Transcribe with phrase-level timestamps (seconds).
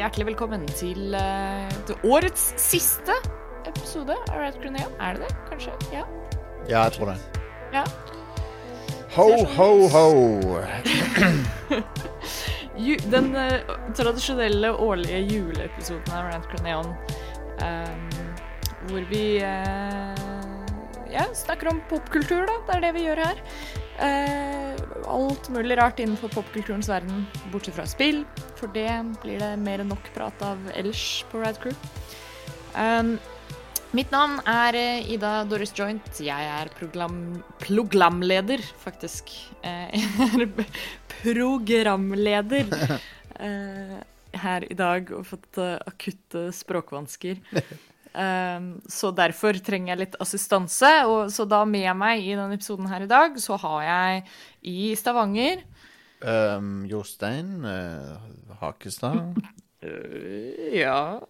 [0.00, 3.12] hjertelig velkommen til, eh, til årets siste
[3.68, 4.88] episode av Red Grenade.
[4.96, 5.74] Er det det, kanskje?
[5.92, 6.06] Ja.
[6.68, 7.18] Ja, jeg tror det.
[7.74, 7.84] ja.
[9.16, 10.06] Ho, ho, ho.
[13.12, 13.60] Den uh,
[13.92, 16.94] tradisjonelle årlige juleepisoden av Rant Croneon,
[17.60, 18.06] um,
[18.88, 20.16] hvor vi uh,
[21.12, 22.56] ja, snakker om popkultur, da.
[22.70, 23.44] Det er det vi gjør her.
[24.00, 24.80] Eh,
[25.10, 28.22] alt mulig rart innenfor popkulturens verden, bortsett fra spill.
[28.56, 28.88] For det
[29.20, 31.76] blir det mer enn nok prat av ellers på Rad Crew.
[32.78, 33.16] Um,
[33.96, 36.22] mitt navn er eh, Ida Doris Joint.
[36.22, 39.34] Jeg er program programleder, faktisk.
[39.60, 40.64] Eh, Jeg er
[41.20, 42.70] programleder
[43.44, 43.96] eh,
[44.40, 47.42] her i dag og fått akutte språkvansker.
[48.10, 50.90] Um, så derfor trenger jeg litt assistanse.
[51.10, 54.24] Og så da med meg i denne episoden her i dag, så har jeg
[54.70, 55.62] i Stavanger
[56.20, 58.20] Um, Jostein uh,
[58.60, 59.42] Hakestad.
[59.82, 61.20] Uh, Ja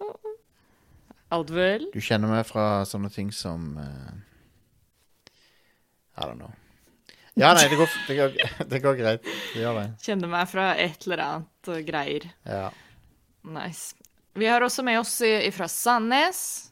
[1.29, 1.47] Alt?
[1.93, 4.11] Du kjenner meg fra sånne ting som uh,
[6.19, 6.51] I don't know.
[7.39, 8.35] Ja, nei, det går, det går,
[8.73, 9.29] det går greit.
[9.53, 9.85] Det gjør det.
[10.03, 12.27] Kjenner meg fra et eller annet greier.
[12.43, 12.65] Ja.
[13.47, 13.95] Nice.
[14.35, 15.15] Vi har også med oss
[15.55, 16.70] fra Sandnes.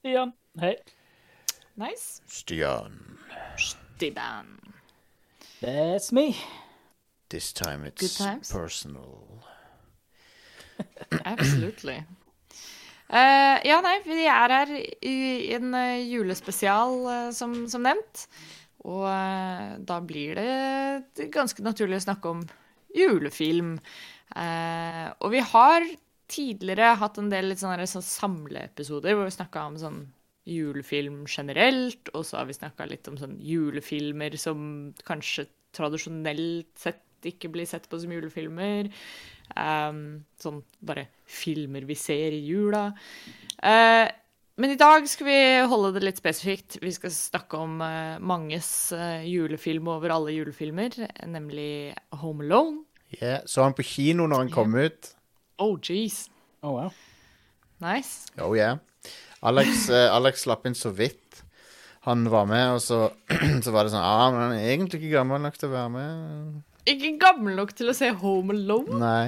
[0.00, 0.78] Stian, hei.
[1.76, 2.22] Nice.
[2.24, 2.94] Stian.
[3.60, 4.46] Stiban.
[5.60, 6.34] That's me.
[7.28, 8.50] This time Good it's times.
[8.50, 9.44] personal.
[11.24, 11.98] Absolutely.
[13.12, 14.72] Uh, ja, nei, vi er her
[15.04, 18.24] i en eh, julespesial, uh, som, som nevnt.
[18.88, 22.46] Og uh, da blir det ganske naturlig å snakke om
[22.96, 23.76] julefilm.
[24.32, 25.84] Eh, og vi har
[26.30, 30.00] tidligere hatt en del litt sånne, sånn samleepisoder hvor vi snakka om sånn
[30.50, 34.62] julefilm generelt, og så har vi snakka litt om sånn julefilmer som
[35.06, 38.88] kanskje tradisjonelt sett ikke blir sett på som julefilmer.
[39.50, 42.90] Um, sånn bare filmer vi ser i jula.
[43.60, 44.08] Uh,
[44.60, 45.40] men i dag skal vi
[45.72, 46.78] holde det litt spesifikt.
[46.82, 50.96] Vi skal snakke om uh, manges uh, julefilm over alle julefilmer,
[51.28, 52.84] nemlig Home Alone.
[53.18, 53.42] Yeah.
[53.44, 55.14] Så han på kino når han kom ut.
[55.60, 56.24] Oh, jeez.
[56.64, 56.92] Oh, wow.
[57.80, 58.28] Nice.
[58.40, 58.78] Oh yeah.
[59.44, 61.42] Alex, eh, Alex slapp inn så vidt.
[62.08, 63.10] Han var med, og så,
[63.64, 65.92] så var det sånn ah, men Han er egentlig ikke gammel nok til å være
[65.92, 66.58] med.
[66.88, 69.00] Ikke gammel nok til å se Home Alone.
[69.00, 69.24] Nei.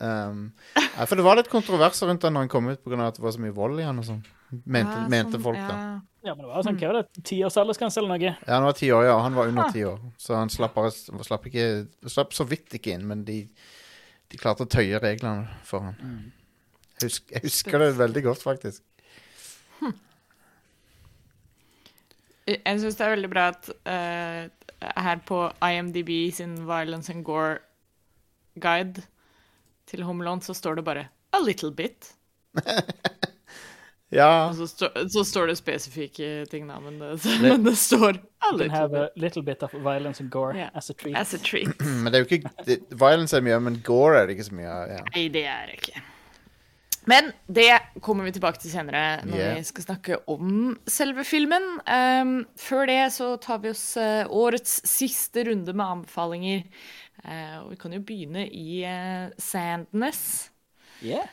[0.00, 2.98] Um, ja, for det var litt kontroverser rundt den når han kom ut pga.
[3.08, 4.20] at det var så mye vold i han og sånn.
[4.66, 5.74] Mente, Ja, mente sånn, folk, da.
[5.78, 5.98] ja.
[6.20, 8.32] Ja, men det var sånn, hva var det, tiårsaldersgrense års aldersgrense eller noe?
[8.44, 9.14] Ja, han var ti år, ja.
[9.24, 10.02] Han var under ti år.
[10.20, 10.90] Så han slapp, bare,
[11.24, 11.68] slapp, ikke,
[12.12, 13.38] slapp så vidt ikke inn, men de,
[14.30, 15.96] de klarte å tøye reglene for han.
[17.00, 18.84] Jeg, husker, jeg husker det veldig godt, faktisk.
[22.50, 24.70] Jeg syns det er veldig bra at uh,
[25.04, 27.58] her på IMDb sin Violence and Gore
[28.60, 29.04] guide
[29.86, 32.14] til Home så står det bare 'a little bit'.
[34.10, 37.12] Ja, Og så, stå, så står det spesifikke ting, da, men det,
[37.44, 40.70] men det står 'a little have bit' a little bit of violence and gore Yeah.
[40.74, 41.16] as a treat.
[41.16, 41.68] as a treat.
[42.02, 44.54] men det er jo ikke det, Violence er mye, men gore er det ikke så
[44.58, 44.88] mye av.
[44.96, 45.04] Ja.
[45.14, 46.02] Nei, det er det ikke.
[47.06, 47.70] Men det
[48.02, 49.56] kommer vi tilbake til senere når Yeah.
[49.56, 51.62] vi skal snakke om selve filmen.
[51.88, 56.62] Um, før det så tar vi oss uh, årets siste runde med anbefalinger.
[57.24, 60.50] Uh, og vi kan jo begynne i uh, Sandnes.
[61.02, 61.26] Yeah.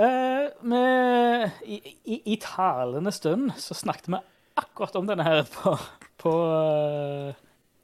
[0.00, 4.20] Eh, med, i, i, I talende stund så snakket vi
[4.60, 5.74] akkurat om denne her på,
[6.22, 7.34] på, eh,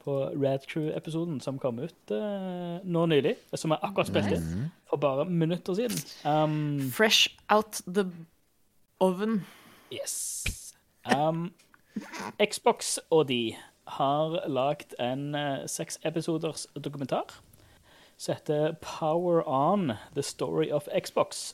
[0.01, 3.35] på Rad Crew-episoden som kom ut eh, nå nylig.
[3.53, 6.01] Som er akkurat spilt inn for bare minutter siden.
[6.25, 8.07] Um, Fresh out the
[8.99, 9.43] oven.
[9.93, 10.73] Yes.
[11.05, 11.51] Um,
[12.41, 13.55] Xbox og de
[13.87, 17.37] har lagd en uh, seks episoders dokumentar
[18.17, 21.53] som heter Power On The Story of Xbox.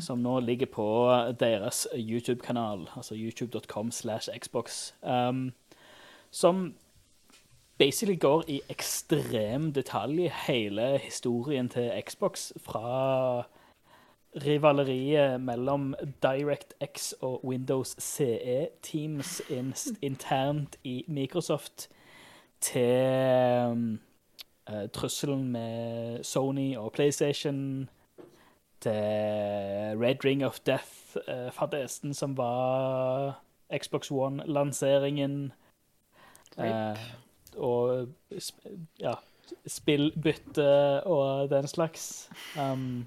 [0.00, 0.86] Som nå ligger på
[1.40, 4.92] deres YouTube-kanal, altså youtube.com slash Xbox.
[5.02, 5.52] Um,
[6.30, 6.74] som
[7.78, 13.42] basically går i ekstrem detalj hele historien til Xbox fra
[14.44, 21.88] rivaleriet mellom DirectX og Windows CE-teams in, internt i Microsoft
[22.60, 23.06] til
[23.70, 24.00] um,
[24.68, 27.88] eh, trusselen med Sony og PlayStation,
[28.86, 33.36] til Red Ring of Death-fadesen som var
[33.74, 35.50] Xbox One-lanseringen,
[36.58, 37.06] eh,
[37.58, 38.12] og
[39.02, 39.16] ja,
[39.66, 40.70] spillbytte
[41.08, 42.28] og den slags.
[42.58, 43.06] Um,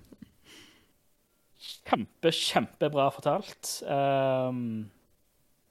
[1.87, 3.79] kjempe, kjempebra fortalt.
[3.87, 4.89] Um,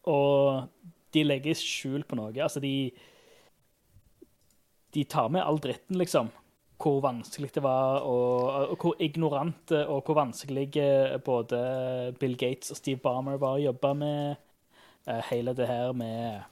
[0.08, 0.68] og
[1.14, 2.32] de legger skjul på noe.
[2.36, 2.90] Altså, de
[4.94, 6.30] De tar med all dritten, liksom.
[6.78, 10.70] Hvor vanskelig det var, og, og hvor ignorant og hvor vanskelig
[11.24, 11.62] både
[12.20, 14.36] Bill Gates og Steve Barmer var å jobbe med
[15.08, 16.46] eh, hele det her med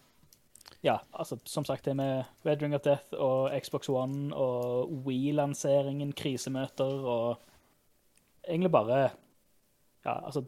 [0.83, 6.13] Ja, altså, som sagt, det med Red Ring of Death og Xbox One og Wii-lanseringen,
[6.13, 7.39] krisemøter og
[8.49, 9.01] egentlig bare
[10.05, 10.45] Ja, altså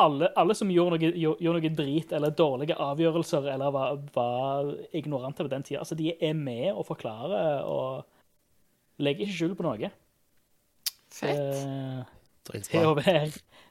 [0.00, 5.44] alle, alle som gjorde noe, gjorde noe drit eller dårlige avgjørelser eller var, var ignorante
[5.44, 8.06] på den tida, altså de er med og forklarer og
[9.00, 9.90] legger ikke skjul på noe.
[11.10, 11.40] Fett.
[11.40, 12.16] Eh,
[12.50, 13.28] til å være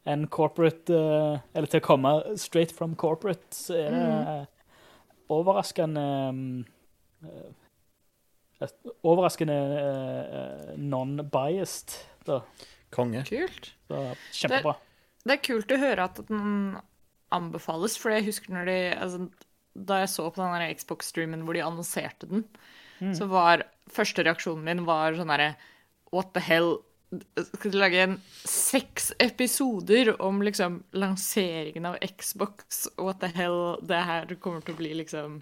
[0.08, 4.36] en corporate eh, Eller til å komme straight from corporate, så er det
[5.34, 6.06] overraskende
[7.24, 7.50] eh,
[9.08, 11.96] Overraskende eh, non-biased.
[12.92, 13.22] Konge.
[13.30, 13.70] Kult.
[13.88, 14.02] Så
[14.42, 14.74] kjempebra.
[15.24, 16.80] Det er kult å høre at den
[17.36, 19.30] anbefales, for jeg husker når de altså,
[19.78, 22.44] Da jeg så på den der Xbox-streamen hvor de annonserte den,
[23.16, 25.54] så var første reaksjonen min var sånn herre
[26.14, 26.78] What the hell?
[27.38, 28.16] Skal du lage en
[28.46, 32.88] seks episoder om liksom lanseringen av Xbox?
[32.98, 33.78] What the hell?
[33.86, 35.42] Det her kommer til å bli liksom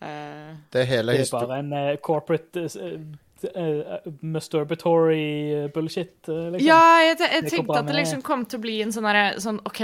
[0.00, 6.60] uh, Det er hele Det er bare en uh, corporate uh, masturbatory bullshit, liksom.
[6.62, 9.58] Ja, jeg, jeg tenkte at det liksom kom til å bli en sånn herre sånn
[9.66, 9.82] OK,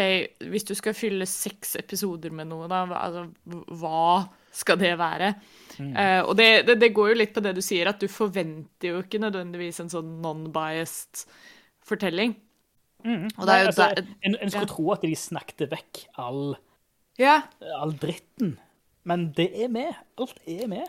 [0.53, 3.27] hvis du skal fylle seks episoder med noe, da, altså,
[3.81, 4.29] hva
[4.59, 5.33] skal det være?
[5.79, 5.93] Mm.
[5.95, 8.91] Uh, og det, det, det går jo litt på det du sier, at du forventer
[8.93, 11.23] jo ikke nødvendigvis en sånn non-biased
[11.87, 12.35] fortelling.
[13.07, 13.29] Mm.
[13.37, 14.73] Og er Nei, altså, der- en, en skulle ja.
[14.73, 16.57] tro at de snakket vekk all,
[17.19, 17.41] Ja,
[17.79, 18.57] all dritten,
[19.09, 19.95] men det er med.
[20.19, 20.87] Alt er med.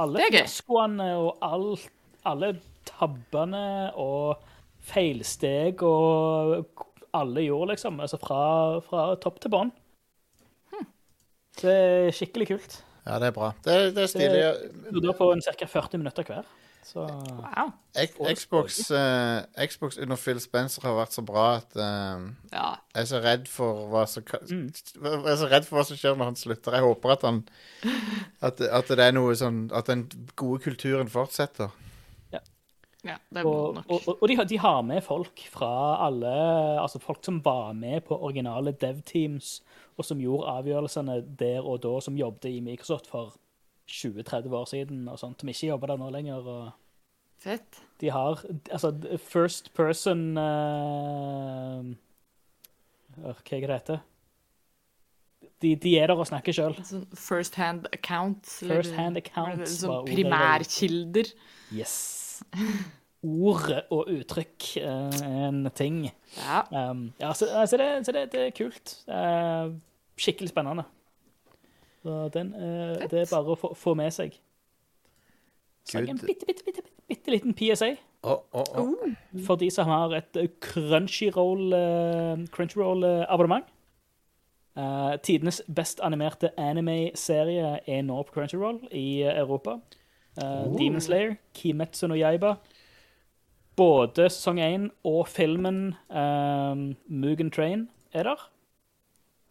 [0.00, 1.88] Alle fiaskoene og alt,
[2.26, 2.54] alle
[2.88, 4.42] tabbene og
[4.84, 6.84] feilsteg og
[7.14, 8.00] alle gjorde, liksom.
[8.04, 8.40] Altså fra,
[8.84, 9.72] fra topp til bånn.
[11.60, 12.76] Det er skikkelig kult.
[13.04, 13.52] Ja, det er bra.
[13.64, 14.44] Det, det er stilig.
[14.92, 15.66] Du da på ca.
[15.68, 16.46] 40 minutter hver.
[16.84, 17.70] Så wow.
[17.96, 22.74] Xbox, uh, Xbox under Phil Spencer har vært så bra at uh, Ja.
[22.92, 25.96] jeg er så redd for hva som kan- Jeg er så redd for hva som
[25.96, 26.76] skjer når han slutter.
[26.76, 27.40] Jeg håper at han
[28.42, 30.04] At, at det er noe sånn At den
[30.36, 31.72] gode kulturen fortsetter.
[33.04, 33.84] Ja, det Og, nok.
[33.88, 35.70] og, og de, har- de har med folk fra
[36.06, 36.34] alle
[36.80, 39.62] Altså folk som var med på originale dev-teams,
[39.96, 43.34] og som gjorde avgjørelsene der og da, som jobbet i Microsoft for
[43.90, 46.34] 20-30 år siden, og sånt, som ikke jobber der nå lenger.
[46.34, 46.70] og
[47.38, 47.82] Fett.
[48.00, 48.40] De har
[48.72, 51.84] altså first person uh,
[53.20, 53.98] Hva er det heter?
[55.62, 56.74] De, de er der og snakker sjøl.
[56.84, 58.58] Sånn first hand accounts.
[58.64, 59.78] First hand accounts
[60.08, 61.30] primærkilder.
[61.72, 62.23] Yes.
[63.24, 66.02] Ord og uttrykk eh, en ting.
[66.36, 66.90] Ja.
[66.90, 68.98] Um, ja, så, så, det, så det, det er kult.
[69.08, 69.72] Uh,
[70.20, 70.84] skikkelig spennende.
[72.02, 74.36] Så den, uh, det er bare å få, få med seg.
[75.88, 77.94] Så en bitte, bitte, bitte, bitte, bitte liten PSA
[78.24, 78.94] Oh, oh, oh.
[79.46, 83.66] for de som har et eh, Crunchyroll, eh, Crunchyroll-abonnement.
[84.76, 89.76] Eh, tidenes best animerte anime-serie er nå på Crunchyroll i eh, Europa.
[90.36, 92.56] Uh, Demon Slayer, Kimetsu no Yaiba.
[93.76, 98.50] Både sesong 1 og filmen um, Mugen Train er der.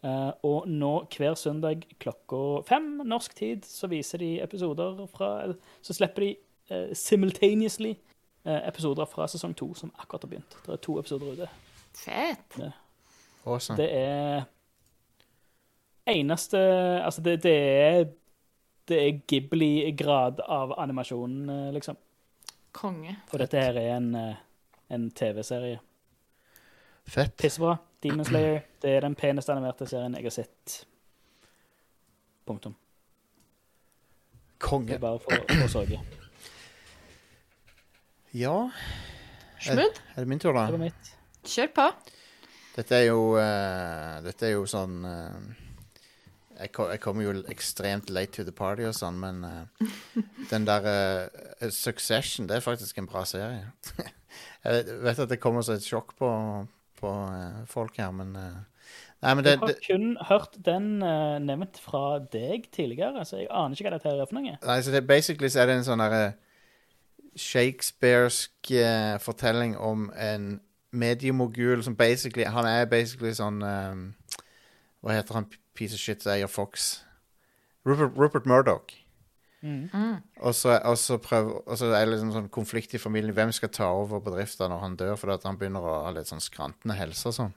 [0.04, 5.96] Uh, og nå hver søndag klokka fem norsk tid så viser de episoder fra Så
[5.96, 6.34] slipper de
[6.70, 7.94] uh, simultaneously
[8.44, 10.56] eh, episoder fra sesong to som akkurat har begynt.
[10.66, 11.48] Det er to episoder ute.
[11.94, 12.58] Fett.
[13.46, 13.76] Awesome.
[13.76, 14.42] Det er
[16.06, 16.58] eneste
[17.04, 18.04] Altså, det, det er
[18.88, 21.96] Det er Ghibli-grad av animasjon, eh, liksom.
[22.74, 23.16] Konge.
[23.32, 24.36] Og dette her er en, eh,
[24.90, 25.80] en TV-serie.
[27.06, 27.36] Fett.
[27.36, 27.78] Pissebra.
[28.02, 28.62] Demon Slayer.
[28.80, 30.84] Det er den peneste animerte serien jeg har sett.
[32.46, 32.74] Punktum.
[32.74, 34.94] Det Konge.
[34.94, 36.00] er bare for, for sørge
[38.34, 38.70] Ja,
[39.60, 40.00] Smooth.
[40.16, 40.66] er det min tur, da?
[40.66, 41.10] Det var mitt.
[41.44, 41.86] Kjør på.
[42.76, 45.63] Dette er jo uh, Dette er jo sånn eh,
[46.60, 49.88] jeg, ko- jeg kommer jo ekstremt late to the party og sånn, men uh,
[50.50, 53.70] den der uh, Succession, det er faktisk en bra serie.
[54.64, 56.30] jeg vet, at det kommer som et sjokk på,
[57.00, 58.36] på uh, folk her, men
[59.24, 60.88] Nei, men det, Jeg har kun hørt den
[61.46, 64.58] nevnt fra deg tidligere, så jeg aner ikke hva dette er for noe.
[64.60, 66.34] Nei, så det, basically så er det en sånn derre
[67.40, 68.74] Shakespearsk
[69.24, 70.60] fortelling om en
[70.94, 74.04] mediemogul som basically Han er basically sånn um,
[75.02, 77.02] Hva heter han piece of shit som eier Fox?
[77.84, 78.94] Rupert, Rupert Murdoch.
[79.64, 79.88] Mm.
[80.44, 81.16] Og så, og, så
[81.88, 83.32] er det liksom sånn konflikt i familien.
[83.36, 85.14] Hvem skal ta over bedriften når han dør?
[85.20, 87.54] Fordi at han begynner å ha litt sånn skrantende helse og sånn.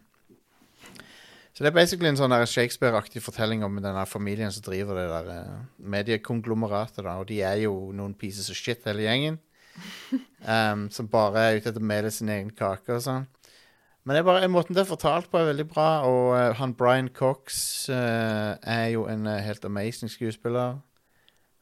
[1.58, 5.30] Så det er basically en sånn Shakespeare-aktig fortelling om denne familien som driver det der
[5.34, 5.54] eh,
[5.96, 7.02] mediekonglomeratet.
[7.02, 9.42] da, Og de er jo noen pieces of shit, hele gjengen.
[10.48, 13.26] Um, som bare er ute etter å mele sin egen kake og sånn.
[14.08, 15.88] Men det bare, måten det er fortalt på, er veldig bra.
[16.08, 20.78] Og uh, han Brian Cox uh, er jo en uh, helt amazing skuespiller.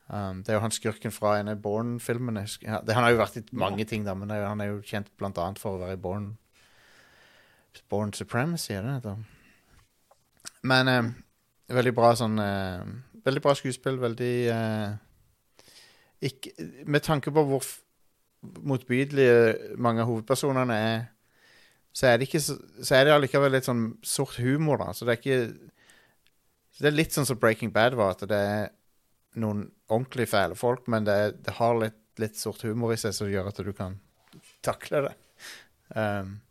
[0.07, 2.43] Um, det er jo han skurken fra en av Born-filmene.
[2.61, 5.09] Ja, Han har jo vært i mange ting, da, men er han er jo kjent
[5.17, 6.27] blant annet for å være i Born.
[7.89, 9.15] Born Supremacy, er det det?
[10.61, 11.15] Men
[11.67, 12.37] veldig bra sånn
[13.25, 13.97] Veldig bra skuespill.
[13.99, 14.35] Veldig
[16.21, 16.53] ikke,
[16.85, 17.67] Med tanke på hvor
[18.63, 21.03] motbydelige mange av hovedpersonene er,
[21.95, 22.57] så er det ikke så,
[22.91, 24.91] er det allikevel litt sånn sort humor, da.
[24.91, 25.71] Så det er ikke
[26.75, 28.65] Det er litt sånn som Breaking Bad var, at det er
[29.39, 33.31] noen ordentlig fæle folk, men det, det har litt, litt sort humor i seg som
[33.31, 33.95] gjør at du kan
[34.65, 35.13] takle det.
[35.95, 36.41] Um,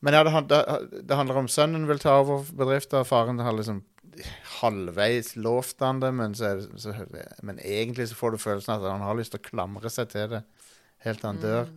[0.00, 0.62] men ja, det,
[1.02, 3.82] det, handler om sønnen vil ta over bedriften, og faren har liksom
[4.62, 6.94] halvveis lovt han det, men, så så,
[7.44, 10.30] men egentlig så får du følelsen at han har lyst til å klamre seg til
[10.32, 10.42] det
[11.04, 11.68] helt til han dør.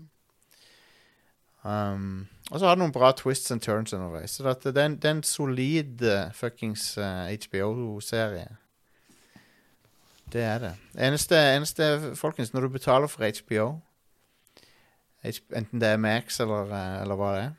[1.64, 4.38] Um, og så har det noen bra twists and turns underveis.
[4.38, 8.48] Så det, er, en, det er en solid uh, fuckings uh, HBO-serie.
[10.30, 10.74] Det er det.
[11.02, 13.70] Eneste, eneste, folkens, når du betaler for HBO,
[15.26, 17.56] enten det er Max eller, uh, eller hva det er,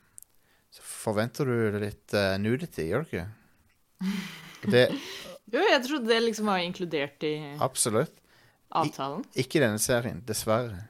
[0.70, 3.26] så forventer du litt uh, nudity, gjør du ikke?
[4.60, 4.84] Det,
[5.50, 7.32] Jo, jeg trodde det liksom var inkludert i
[7.64, 8.12] absolutt.
[8.76, 9.24] avtalen.
[9.40, 10.89] Ikke i denne serien, dessverre.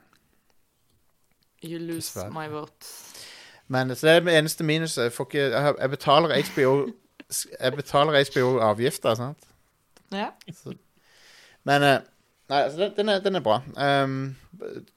[1.64, 2.30] You lose Dessverre.
[2.32, 2.86] my vote.
[3.68, 5.02] Men så det er det eneste minuset.
[5.02, 6.92] Jeg, får ikke, jeg, har- jeg betaler HBO
[7.60, 9.38] Jeg betaler HBO-avgifter, sant?
[10.12, 10.28] Ja.
[11.64, 11.98] Men eh,
[12.50, 13.60] Nei, altså, den, den, er, den er bra.
[14.04, 14.36] Um,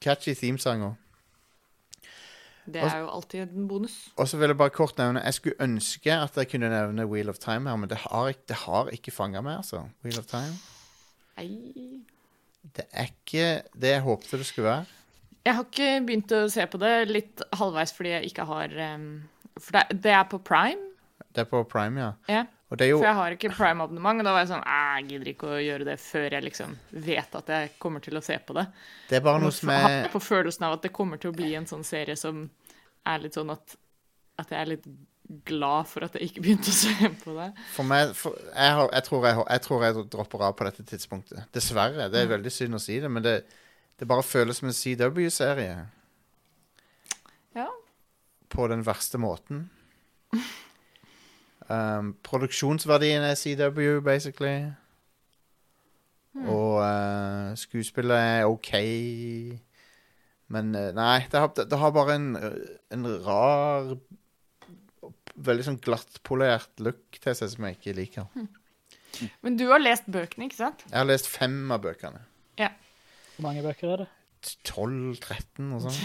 [0.02, 0.94] catchy themesanger.
[2.66, 4.08] Det er jo alltid en bonus.
[4.16, 7.28] Og så vil jeg bare kort nevne Jeg skulle ønske at jeg kunne nevne Wheel
[7.28, 9.82] of Time her, men det har, ikke- det har ikke fanga meg, altså.
[10.04, 10.54] Wheel of Time.
[11.36, 12.00] Nei.
[12.76, 14.84] Det er ikke det jeg håpte det skulle være.
[15.44, 19.08] Jeg har ikke begynt å se på det, litt halvveis fordi jeg ikke har um,
[19.58, 20.92] For det, det er på Prime,
[21.36, 22.12] Det er på Prime, ja.
[22.32, 22.44] ja.
[22.72, 25.06] Og det er jo For jeg har ikke Prime-abonnement, og da var jeg sånn Jeg
[25.10, 28.38] gidder ikke å gjøre det før jeg liksom vet at jeg kommer til å se
[28.40, 28.66] på det.
[29.10, 31.36] Det er bare noe som er jeg på følelsen av at det kommer til å
[31.36, 32.46] bli en sånn serie som
[33.04, 33.76] er litt sånn at
[34.40, 34.86] At jeg er litt
[35.46, 37.50] glad for at jeg ikke begynte å se på det.
[37.76, 40.84] For meg for, jeg, har, jeg, tror jeg, jeg tror jeg dropper av på dette
[40.88, 41.46] tidspunktet.
[41.54, 42.08] Dessverre.
[42.12, 43.38] Det er veldig synd å si det, men det,
[44.00, 45.86] det bare føles som en CW-serie.
[47.54, 47.68] Ja.
[48.50, 49.68] På den verste måten.
[51.68, 54.72] Um, produksjonsverdien er CW, basically.
[56.34, 58.74] Og uh, skuespillet er OK.
[60.52, 62.28] Men uh, nei, det har, det, har bare en,
[62.92, 63.94] en rar
[65.34, 68.44] Veldig sånn glattpolert look til seg som jeg ikke liker.
[69.42, 70.84] Men du har lest bøkene, ikke sant?
[70.86, 72.20] Jeg har lest fem av bøkene.
[73.34, 73.40] Ja.
[73.40, 74.08] Hvor mange bøker er det?
[74.68, 76.00] 12-13 og sånn.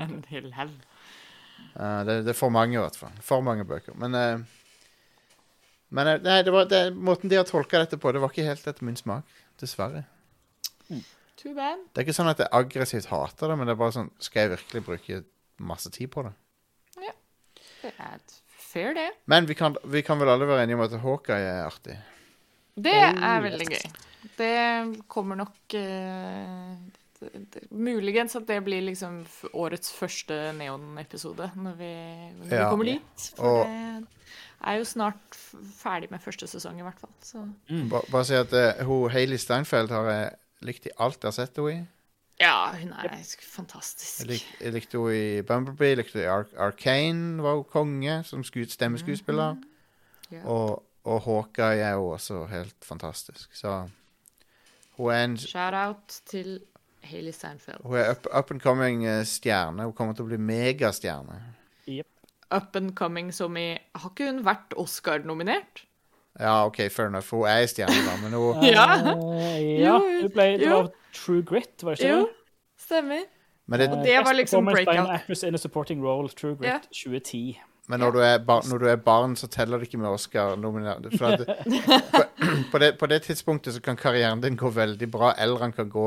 [0.00, 0.74] En hel haug.
[1.74, 3.14] Eh, det, det er for mange, i hvert fall.
[3.22, 3.94] For mange bøker.
[4.00, 5.28] Men, uh,
[5.94, 8.48] men uh, nei, det var, det, måten de har tolka dette på, det var ikke
[8.48, 9.28] helt etter min smak.
[9.60, 10.06] Dessverre.
[11.38, 11.84] Too bad.
[11.92, 14.46] Det er ikke sånn at jeg aggressivt hater det, men det er bare sånn Skal
[14.46, 15.20] jeg virkelig bruke
[15.60, 16.32] masse tid på det?
[17.84, 18.20] Det er
[18.56, 19.10] fair, det.
[19.28, 21.98] Men vi kan, vi kan vel alle være enige om at Hawkeye er artig.
[22.80, 23.82] Det er veldig gøy.
[24.38, 26.76] Det kommer nok eh,
[27.70, 29.22] Muligens at det blir liksom
[29.56, 31.92] årets første Neon-episode når vi,
[32.38, 32.68] når vi Ja.
[32.70, 33.30] kommer dit.
[33.36, 34.06] For Og- det
[34.66, 35.36] er jo snart
[35.78, 37.10] ferdig med første sesong, i hvert fall.
[37.22, 37.48] Så
[37.90, 40.30] Ba, bare si at uh, hun Hailey Steinfeld har jeg
[40.62, 41.86] likt i alt jeg har sett henne i.
[42.40, 43.08] ja, hun er
[43.40, 44.18] fantastisk.
[44.20, 48.24] Jeg, lik, jeg likte henne i Bumblebee, jeg likte i Ar Arcane, var hun konge
[48.24, 49.56] som sku, stemmeskuespiller.
[50.32, 50.44] yeah.
[50.46, 53.54] Og, og Hawkeye er jo også helt fantastisk.
[53.56, 53.88] Så
[54.96, 56.60] hun er en Shout-out til
[57.04, 57.82] Hailey Steinfeld.
[57.84, 59.82] hun er up, up and coming eh, stjerne.
[59.84, 61.40] Hun kommer til å bli megastjerne.
[61.88, 62.06] Yep.
[62.54, 65.84] Up and coming som i Har ikke hun vært Oscar-nominert?
[66.40, 67.28] Ja, OK, fair enough.
[67.30, 68.86] Hun er en stjerne, da, men hun Ja.
[68.96, 69.98] Eh, ja.
[69.98, 70.76] Jo, Det, ble, det jo.
[70.82, 72.82] var True Grit, var det ikke Jo, det?
[72.86, 73.22] stemmer.
[73.66, 75.20] Men, det, Og det var Best liksom performance by an breakout.
[75.20, 76.78] Actress in a supporting role, True Grit Ja.
[76.92, 77.60] 2010.
[77.88, 80.54] men når, du er bar, når du er barn, så teller det ikke med Oscar.
[81.36, 81.46] Det,
[81.84, 82.22] på,
[82.72, 85.88] på, det, på det tidspunktet så kan karrieren din gå veldig bra, eller den kan
[85.92, 86.06] gå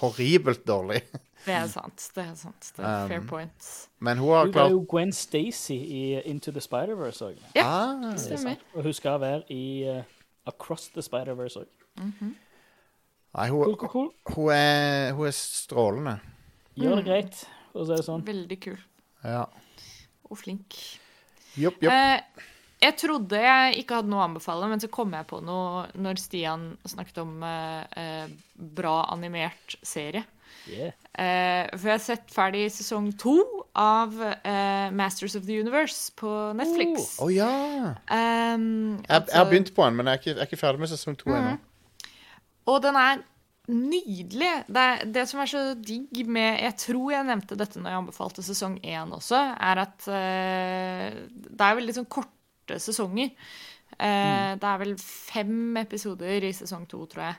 [0.00, 1.02] horribelt dårlig.
[1.46, 2.02] Det er sant.
[2.14, 2.72] Det er sant.
[2.76, 3.68] Det er fair Um, point.
[4.04, 7.38] Men hun har Hun var jo Gwen Stacy i Into the Spider-Verse òg.
[7.56, 7.64] Ja,
[7.96, 8.56] ah, Stemmer.
[8.74, 10.02] Og hun skal være i uh,
[10.46, 11.68] Across the Spider-Verse òg.
[12.00, 14.10] Nei, Cool, hun, cool, cool.
[14.34, 16.18] hun, er, hun er strålende.
[16.76, 16.96] Gjør Mm.
[17.00, 17.40] det greit,
[17.72, 18.26] for å si det sånn.
[18.26, 18.78] Veldig kul
[19.24, 19.44] Ja.
[20.30, 20.76] og flink.
[21.58, 21.92] Jopp, jopp.
[21.92, 22.46] Eh,
[22.80, 26.20] jeg trodde jeg ikke hadde noe å anbefale, men så kom jeg på noe når
[26.22, 30.24] Stian snakket om eh, eh, bra animert serie.
[30.68, 30.92] Yeah.
[31.16, 33.34] Eh, for jeg har sett ferdig sesong to
[33.78, 37.16] av eh, Masters of the Universe på Netflix.
[37.20, 37.50] Å ja!
[38.06, 40.60] Um, Jeg, jeg har altså- begynt på den, men jeg er ikke, jeg er ikke
[40.60, 41.58] ferdig med sesong to ennå.
[42.70, 43.22] Og den er
[43.72, 44.50] nydelig.
[44.68, 44.84] Det,
[45.14, 48.78] det som er så digg med Jeg tror jeg nevnte dette når jeg anbefalte sesong
[48.82, 53.32] én også, er at uh, det er veldig sånn korte sesonger.
[53.98, 57.38] Eh, Det er vel fem episoder i sesong to, tror jeg.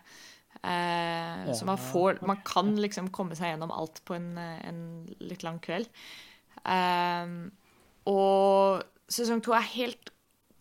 [0.62, 4.82] Eh, Så man får Man kan liksom komme seg gjennom alt på en, en
[5.24, 5.88] litt lang kveld.
[8.12, 10.12] Og sesong to er helt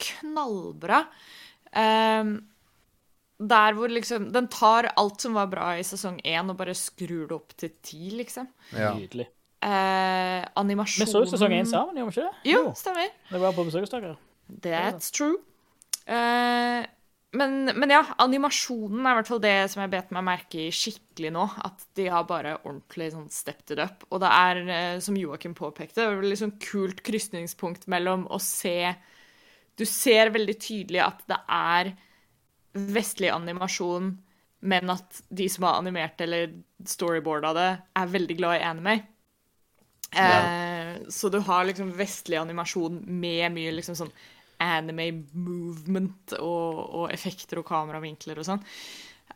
[0.01, 1.03] knallbra.
[1.73, 2.25] Eh,
[3.41, 7.27] der hvor liksom Den tar alt som var bra i sesong én, og bare skrur
[7.29, 8.49] det opp til ti, liksom.
[8.77, 8.93] Ja.
[8.95, 9.29] Nydelig.
[9.61, 12.53] Eh, Vi så jo sesong én sammen, gjorde vi ikke det?
[12.53, 13.11] Jo, stemmer.
[13.31, 14.17] Det var på besøk hos dere.
[14.61, 15.37] That's true.
[16.07, 16.87] Eh,
[17.33, 20.73] men, men ja, animasjonen er i hvert fall det som jeg bet meg merke i
[20.75, 21.45] skikkelig nå.
[21.63, 24.05] At de har bare ordentlig sånn stepped it up.
[24.11, 28.97] Og det er, eh, som Joakim påpekte, et liksom sånn kult krysningspunkt mellom å se
[29.79, 31.95] Du ser veldig tydelig at det er
[32.73, 34.13] vestlig animasjon,
[34.61, 36.53] men at de som har animert eller
[36.87, 38.97] storyboarda det, er veldig glad i anime.
[40.11, 44.13] Eh, så du har liksom vestlig animasjon med mye liksom sånn
[44.61, 48.65] anime movement og, og effekter og kameravinkler og sånn.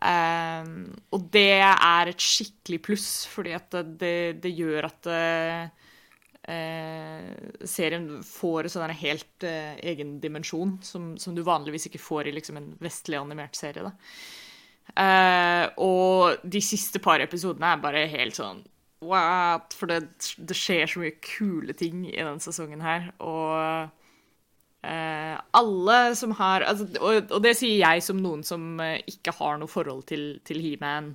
[0.05, 0.75] Eh,
[1.14, 5.84] og det er et skikkelig pluss, fordi at det, det, det gjør at eh, eh,
[7.71, 12.37] serien får en sånn helt eh, egen dimensjon, som, som du vanligvis ikke får i
[12.37, 13.92] liksom en vestlig animert serie.
[14.94, 18.62] Eh, og de siste par episodene er bare helt sånn
[19.04, 19.75] what?
[19.76, 20.00] For det,
[20.38, 23.12] det skjer så mye kule ting i den sesongen her.
[23.25, 23.92] Og
[24.85, 29.33] Uh, alle som har altså, og, og det sier jeg som noen som uh, ikke
[29.38, 31.14] har noe forhold til, til He-Man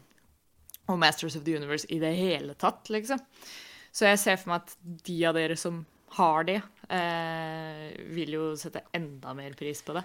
[0.89, 3.21] og Masters of the Universe i det hele tatt, liksom.
[3.93, 4.73] Så jeg ser for meg at
[5.05, 5.83] de av dere som
[6.17, 6.55] har de,
[6.89, 10.03] eh, vil jo sette enda mer pris på det.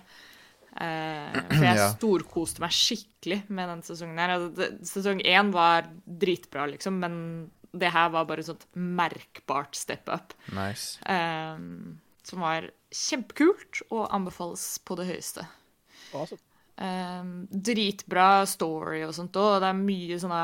[0.74, 1.90] Eh, for jeg Ja.
[1.94, 4.34] storkoste meg skikkelig med den sesongen her.
[4.38, 10.08] Altså, sesong én var dritbra, liksom, men det her var bare et sånt merkbart step
[10.12, 10.34] up.
[10.54, 10.98] Nice.
[11.06, 11.56] eh,
[12.24, 15.46] som var kjempekult og anbefales på det høyeste.
[16.14, 16.40] Awesome.
[16.78, 19.60] Eh, dritbra story og sånt òg.
[19.62, 20.40] Det er mye sånne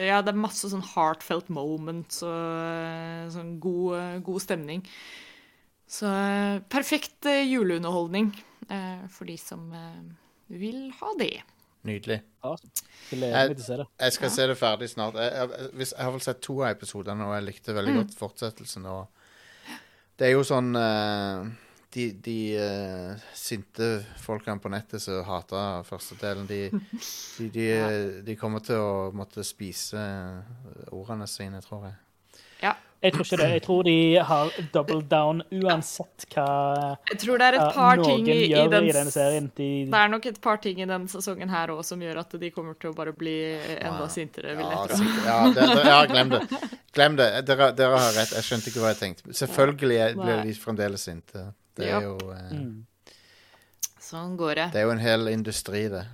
[0.00, 4.82] Ja, det er masse sånn heartfelt moments og eh, sånn god, god stemning.
[5.86, 8.32] Så eh, perfekt eh, juleunderholdning
[8.68, 10.00] eh, for de som eh,
[10.50, 11.36] vil ha det.
[11.84, 12.22] Nydelig.
[12.40, 12.72] awesome.
[13.12, 13.56] Jeg-.
[14.00, 15.18] Jeg skal se det ferdig snart.
[15.20, 18.16] Jeg, jeg, hvis, jeg har vel sett to av episodene, og jeg likte veldig godt
[18.18, 18.88] fortsettelsen.
[18.88, 19.76] Og
[20.18, 21.52] det er jo sånn eh,
[21.94, 26.62] De, de uh, sinte folkene på nettet som hata første delen, de,
[27.38, 27.68] de, de,
[28.26, 30.00] de kommer til å måtte spise
[30.90, 32.00] ordene sine, tror jeg.
[32.64, 32.74] Ja.
[33.04, 33.46] Jeg tror ikke det.
[33.52, 36.44] Jeg tror de har double down uansett hva
[37.10, 39.50] Jeg tror det er et par noen ting i, i den i denne serien.
[39.58, 42.32] De, Det er nok et par ting i denne sesongen her òg som gjør at
[42.40, 43.34] de kommer til å bare bli
[43.76, 44.08] enda Wow.
[44.14, 45.10] sintere, vil jeg tro.
[45.26, 46.40] ja, det, det, ja glem det.
[46.94, 47.28] Glem det.
[47.44, 48.32] Dere, dere har rett.
[48.38, 49.36] Jeg skjønte ikke hva jeg tenkte.
[49.36, 51.44] Selvfølgelig blir de fremdeles sinte.
[51.78, 52.74] Det er jo eh, mm.
[54.04, 54.66] Sånn går det.
[54.74, 56.04] Det er jo en hel industri, det.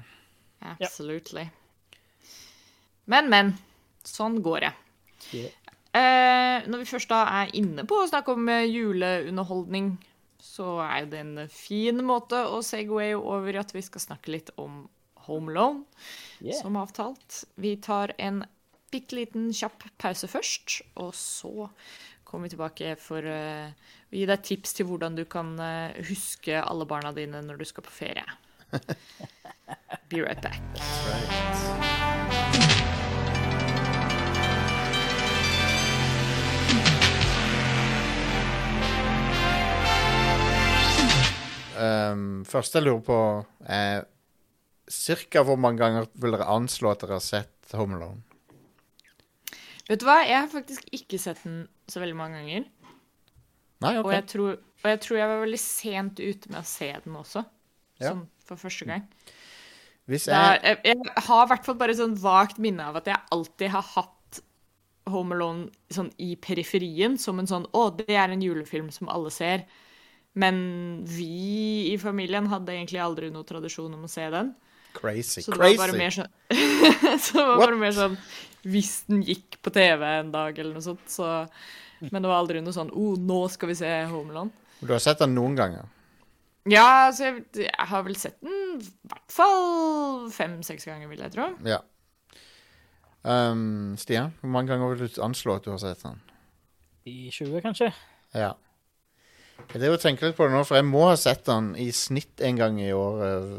[0.63, 1.49] Absolutely.
[3.11, 3.51] Men, men.
[4.07, 4.71] Sånn går det.
[5.37, 5.75] Yeah.
[5.91, 9.97] Eh, når vi først da er inne på å snakke om eh, juleunderholdning,
[10.41, 14.55] så er jo det en fin måte å segway over at vi skal snakke litt
[14.61, 14.85] om
[15.27, 15.85] Home Loan,
[16.41, 16.57] Yeah.
[16.63, 17.43] som avtalt.
[17.61, 18.45] Vi tar en
[18.91, 21.69] bitte liten kjapp pause først, og så
[22.31, 26.61] kommer vi tilbake for eh, å gi deg tips til hvordan du kan eh, huske
[26.63, 28.23] alle barna dine når du skal på ferie.
[30.11, 30.63] Be right back.
[41.81, 43.21] Um, første jeg lurer på,
[43.65, 44.05] er
[44.91, 48.30] Cirka hvor mange ganger vil dere anslå at dere har sett Home Alone?
[49.91, 52.69] Vet du hva, jeg har faktisk ikke sett den så veldig mange ganger.
[53.81, 56.91] Nei, Og, jeg tror, og jeg tror jeg var veldig sent ute med å se
[57.05, 57.43] den også.
[58.01, 58.13] Ja.
[58.13, 59.09] Sånn for første gang.
[60.11, 60.37] Hvis jeg...
[60.37, 63.31] er, jeg, jeg, jeg har i hvert fall bare sånn vagt minne av at jeg
[63.35, 64.41] alltid har hatt
[65.11, 69.33] Home Alone sånn i periferien, som en sånn Å, det er en julefilm som alle
[69.35, 69.65] ser.
[70.39, 70.61] Men
[71.09, 74.53] vi i familien hadde egentlig aldri noe tradisjon om å se den.
[74.97, 75.43] Crazy.
[75.45, 76.31] Så det var bare mer sånn
[77.25, 77.67] Så det var What?
[77.67, 78.17] bare mer sånn
[78.67, 81.31] Hvis den gikk på TV en dag eller noe sånt, så
[82.09, 84.53] Men det var aldri noe sånn Å, nå skal vi se Homeland.
[84.81, 85.89] Du har sett den noen ganger?
[86.69, 91.33] Ja, altså, jeg, jeg har vel sett den i hvert fall fem-seks ganger, vil jeg
[91.35, 91.47] tro.
[91.69, 91.81] Ja.
[93.23, 96.21] Um, Stian, hvor mange ganger vil du anslå at du har sett den?
[97.09, 97.91] I 20, kanskje?
[98.37, 98.55] Ja.
[99.69, 101.91] Jeg driver og tenker litt på det nå, for jeg må ha sett den i
[101.97, 103.53] snitt en gang i år eh,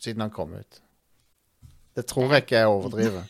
[0.00, 0.80] siden han kom ut.
[1.96, 3.22] Det tror jeg ikke jeg overdriver.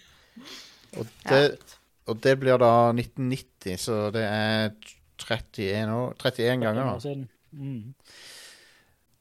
[0.98, 1.76] Og det,
[2.07, 4.70] og det blir da 1990, så det er
[5.18, 6.98] 31, år, 31 ganger.
[6.98, 7.14] Da.
[7.50, 7.94] Mm.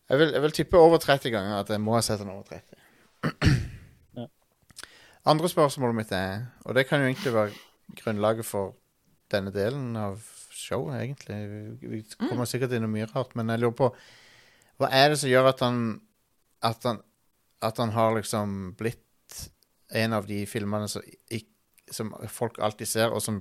[0.10, 2.44] Jeg vil, jeg vil tippe over 30 ganger at jeg må ha sett den over
[2.44, 2.62] 30.
[5.28, 7.52] Andre spørsmålet mitt er, og det kan jo egentlig være
[8.00, 8.78] grunnlaget for
[9.32, 10.22] denne delen av
[10.56, 11.40] showet, egentlig.
[11.82, 13.92] Vi vi kommer sikkert inn i mye rart, men jeg lurer på
[14.78, 15.80] Hva er det som gjør at han
[16.64, 17.02] At han,
[17.65, 19.04] at han har liksom blitt
[19.96, 21.02] en av de filmene som,
[21.91, 23.39] som folk alltid ser, og som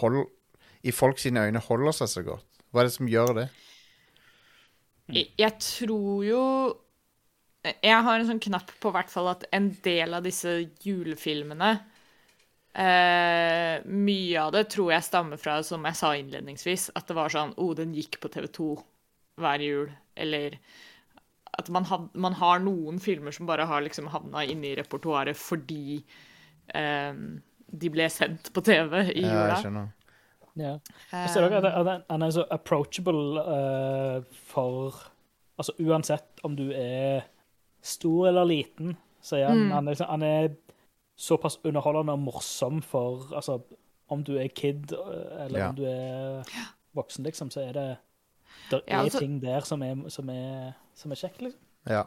[0.00, 0.24] hold,
[0.86, 2.46] i folk sine øyne holder seg så godt?
[2.70, 3.46] Hva er det som gjør det?
[5.06, 6.42] Jeg, jeg tror jo
[7.62, 10.50] Jeg har en sånn knapp på hvert fall at en del av disse
[10.82, 11.70] julefilmene
[12.74, 17.32] eh, Mye av det tror jeg stammer fra, som jeg sa innledningsvis, at det var
[17.32, 18.68] sånn oh, den gikk på TV2
[19.40, 19.88] hver jul.
[20.16, 20.58] Eller
[21.58, 25.36] at man, had, man har noen filmer som bare har liksom havna inne i repertoaret
[25.36, 26.02] fordi
[26.74, 27.12] eh,
[27.66, 29.92] de ble sendt på TV i Ja, jeg skjønner.
[30.56, 30.74] Ja.
[31.12, 34.94] Jeg ser også at han- er så approachable uh, for
[35.58, 37.22] Altså uansett om du er
[37.80, 40.48] stor eller liten, så er han, han, er, liksom- han er
[41.16, 43.60] såpass underholdende og morsom for Altså
[44.08, 45.68] om du er kid eh, eller Ja.
[45.68, 46.44] om du er
[46.94, 47.96] voksen, liksom, så er det
[48.70, 51.60] Det er Ja, altså- ting der som er, som er, som er kjekt, liksom.
[51.86, 52.04] Ja.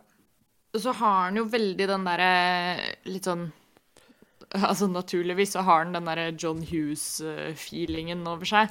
[0.76, 3.52] så har han jo veldig den derre litt sånn
[4.52, 8.70] Altså naturligvis så har han den derre John Hughes-feelingen over seg.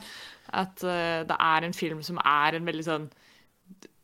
[0.50, 3.04] At uh, det er en film som er en veldig sånn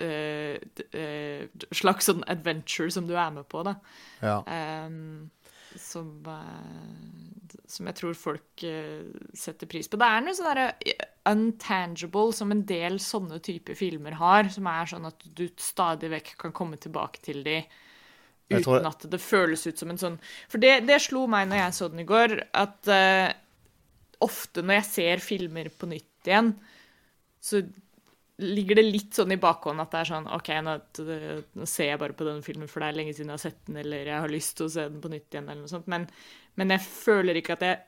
[0.02, 0.56] uh,
[0.92, 3.74] eh, slags sånn adventure som du er med på, da.
[4.22, 4.42] ja.
[4.46, 5.30] Ehm,
[5.80, 9.06] som, eh, som jeg tror folk eh,
[9.37, 9.98] setter pris på.
[10.00, 10.98] Det er noe sånn derre
[11.30, 16.34] untangible som en del sånne typer filmer har, som er sånn at du stadig vekk
[16.44, 17.62] kan komme tilbake til de
[18.52, 20.18] uten at det føles ut som en sånn
[20.52, 23.30] For det, det slo meg når jeg så den i går, at uh,
[24.24, 26.52] ofte når jeg ser filmer på nytt igjen,
[27.44, 27.62] så
[28.42, 30.73] ligger det litt sånn i bakhånd at det er sånn OK, nå,
[31.55, 33.61] nå ser jeg bare på denne filmen, for det er lenge siden jeg har sett
[33.68, 35.87] den, eller jeg har lyst til å se den på nytt igjen, eller noe sånt.
[35.92, 36.09] Men,
[36.59, 37.79] men jeg føler ikke at jeg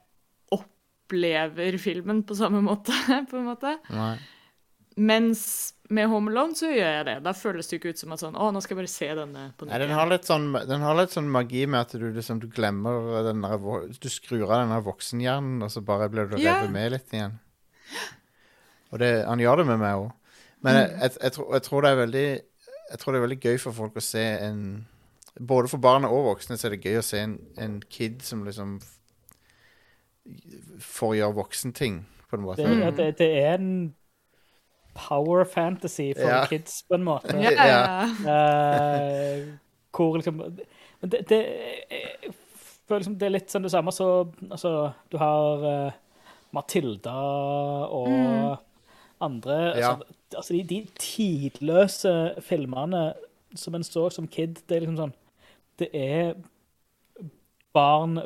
[0.55, 2.95] opplever filmen på samme måte,
[3.31, 3.77] på en måte.
[3.91, 4.17] Nei.
[4.97, 5.43] Mens
[5.93, 7.17] med Home Alone så gjør jeg det.
[7.27, 9.43] Da føles det ikke ut som at sånn Å, nå skal jeg bare se denne
[9.55, 12.07] på nytt Nei, den har litt sånn, den har litt sånn magi med at du
[12.17, 13.59] liksom du glemmer den der,
[14.01, 16.63] Du skrur av den der voksenhjernen, og så bare blir du Ja.
[16.73, 17.37] med litt igjen.
[18.95, 20.15] Og det, han gjør det med meg òg.
[20.65, 22.27] Men jeg, jeg, jeg, tror, jeg tror det er veldig
[22.91, 24.61] Jeg tror det er veldig gøy for folk å se en
[25.37, 28.45] Både for barn og voksne så er det gøy å se en, en kid som
[28.47, 28.79] liksom
[30.81, 31.99] får gjøre voksenting,
[32.31, 32.65] på en måte.
[32.67, 33.95] Det, det, det er en
[34.97, 36.47] power fantasy for Ja.
[36.47, 37.37] kids, på en måte.
[37.45, 38.03] Ja, ja.
[38.33, 39.45] Eh,
[39.93, 40.41] hvor liksom
[41.01, 41.41] Men det, det
[41.91, 42.35] jeg
[42.89, 44.09] føler liksom det er litt sånn det samme så
[44.51, 45.93] Altså, du har uh,
[46.55, 47.15] Matilda
[47.93, 48.59] og
[49.21, 49.91] andre Ja.
[49.93, 50.05] altså,
[50.37, 53.15] altså de, de tidløse filmene
[53.57, 55.15] som en så som kid, det er liksom sånn
[55.79, 56.35] Det er
[57.77, 58.19] barn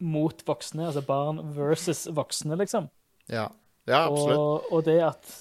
[0.00, 2.88] mot voksne, altså barn versus voksne, liksom.
[3.28, 3.48] Ja,
[3.88, 4.38] ja absolutt.
[4.38, 5.34] Og, og det at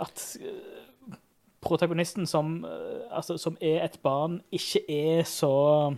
[0.00, 1.16] At eh,
[1.60, 5.94] protagonisten som, eh, altså, som er et barn, ikke er så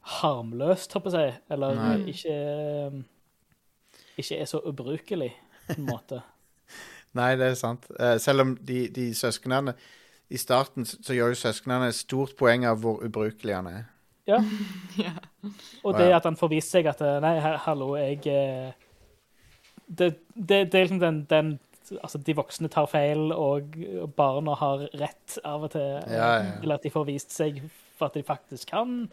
[0.00, 1.36] harmløst, håper jeg.
[1.50, 1.98] Eller Nei.
[2.14, 2.98] ikke eh,
[4.18, 5.30] Ikke er så ubrukelig,
[5.68, 6.20] på en måte.
[7.18, 7.86] Nei, det er sant.
[7.98, 9.72] Eh, selv om de, de søsknene
[10.28, 13.86] I starten så gjør jo søsknene et stort poeng av hvor ubrukelig han er.
[14.28, 14.42] Ja.
[14.98, 15.14] Ja.
[15.86, 18.72] Og det at han får vist seg at eh, Nei, hallo, jeg eh,
[19.86, 21.52] Det, det, det er liksom den, den
[22.02, 23.72] Altså, de voksne tar feil, og
[24.16, 25.86] barna har rett av og til.
[26.04, 26.50] Ja, ja.
[26.60, 27.62] Eller at de får vist seg
[27.96, 29.06] for at de faktisk kan,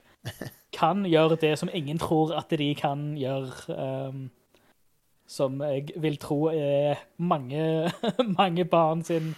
[0.76, 3.54] kan gjøre det som ingen tror at de kan gjøre.
[3.72, 4.26] ehm,
[5.28, 7.92] som jeg vil tro er mange,
[8.40, 9.32] mange barn sin,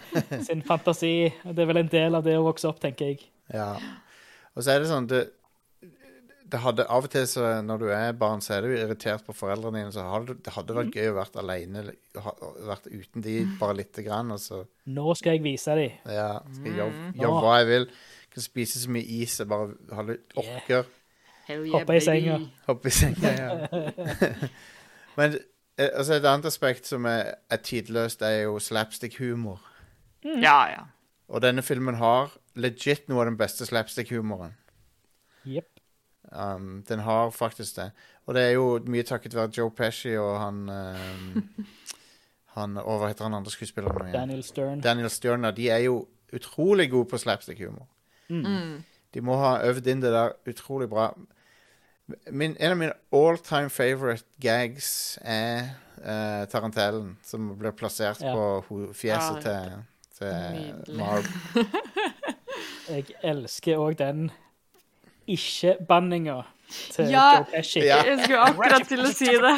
[0.44, 1.32] sin fantasi.
[1.48, 3.22] Det er vel en del av det å vokse opp, tenker jeg.
[3.54, 3.74] Ja.
[4.58, 5.22] Og så er det sånn det,
[6.48, 9.34] det hadde Av og til så når du er barn, så er du irritert på
[9.36, 9.92] foreldrene dine.
[9.96, 11.82] Så hadde, det hadde vært gøy å vært alene,
[12.68, 14.32] vært uten de bare lite grann.
[14.36, 15.98] Og så Nå skal jeg vise dem.
[16.08, 17.18] ja, skal jeg gjøre, Mm.
[17.20, 17.90] gjøre hva jeg vil.
[18.34, 20.88] Kan spise så mye is jeg bare har litt orker.
[21.48, 21.68] Yeah.
[21.76, 22.40] Hoppe i senga.
[22.68, 23.52] Hoppe i senga, ja.
[25.20, 25.38] Men
[25.78, 29.62] altså et annet aspekt som er, er tidløst, er jo slapstick-humor.
[30.26, 30.86] Ja, ja.
[31.28, 34.56] Og denne filmen har legit noe av den beste slapstick-humoren.
[35.48, 35.68] Yep.
[36.32, 37.92] Um, den har faktisk det.
[38.26, 41.44] Og det er jo mye takket være Joe Pesci og han um,
[42.58, 44.10] Han og Hva heter han andre skuespilleren?
[44.14, 44.82] Daniel Stern.
[44.82, 47.86] Daniel Stern, De er jo utrolig gode på slapstick-humor.
[48.30, 48.84] Mm.
[49.14, 51.12] De må ha øvd inn det der utrolig bra.
[52.32, 58.32] Min, en av mine all time favorite gags er uh, tarantellen, som blir plassert Ja.
[58.34, 59.74] på ho fjeset Ja, til,
[60.18, 60.98] til Nydelig.
[61.02, 61.28] Marv.
[62.94, 64.30] Jeg elsker òg den
[65.28, 66.38] ikke-banninga
[66.96, 67.26] til Ja.
[67.38, 67.80] Joe Pesci.
[67.84, 67.98] Ja.
[68.08, 69.54] Jeg skulle akkurat til å si det.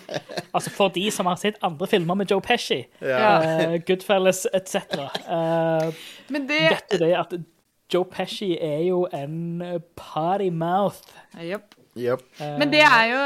[0.56, 3.72] Altså For de som har sett andre filmer med Joe Pesci, Ja.
[3.72, 4.84] uh, Goodfellas etc.,
[5.28, 5.88] uh,
[6.32, 7.32] Men det vet du det at
[7.92, 9.60] Joe Pesci er jo en
[9.96, 11.00] party mouth.
[11.38, 11.75] Japp.
[11.96, 12.22] Yep.
[12.44, 13.20] Eh, Men det er jo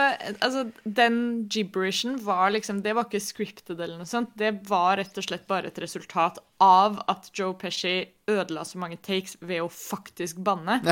[0.47, 1.17] Altså, den
[1.51, 4.31] gibberishen var liksom Det var ikke scripted eller noe sånt.
[4.39, 7.97] Det var rett og slett bare et resultat av at Joe Pesci
[8.31, 10.81] ødela så mange takes ved å faktisk banne.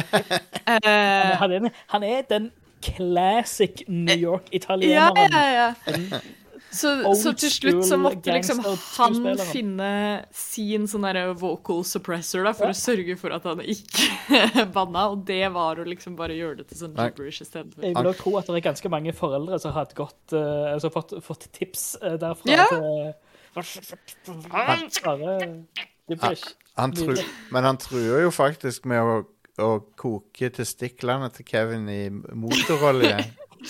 [0.69, 2.51] Eh, han, er, han er den
[2.85, 5.33] classic New York-italieneren.
[5.33, 6.21] ja, ja.
[6.71, 8.59] Så, så til slutt så måtte liksom
[8.99, 9.91] han finne
[10.37, 12.75] sin sånn derre vocal suppressor da, for Ja.
[12.75, 16.67] å sørge for at han ikke banna, og det var å liksom bare gjøre det
[16.69, 17.87] til sånn gibberish istedenfor.
[17.87, 20.69] Jeg vil også tro at det er ganske mange foreldre som har hatt godt, eh,
[20.75, 22.53] altså fått, fått tips uh, derfra.
[22.53, 22.67] Ja.
[22.69, 23.15] til-
[24.53, 24.77] Bare
[26.09, 26.45] gibberish.
[26.77, 27.17] Han tru,
[27.51, 29.17] men han truer jo faktisk med å,
[29.65, 33.17] å koke testiklene til Kevin i motorolje,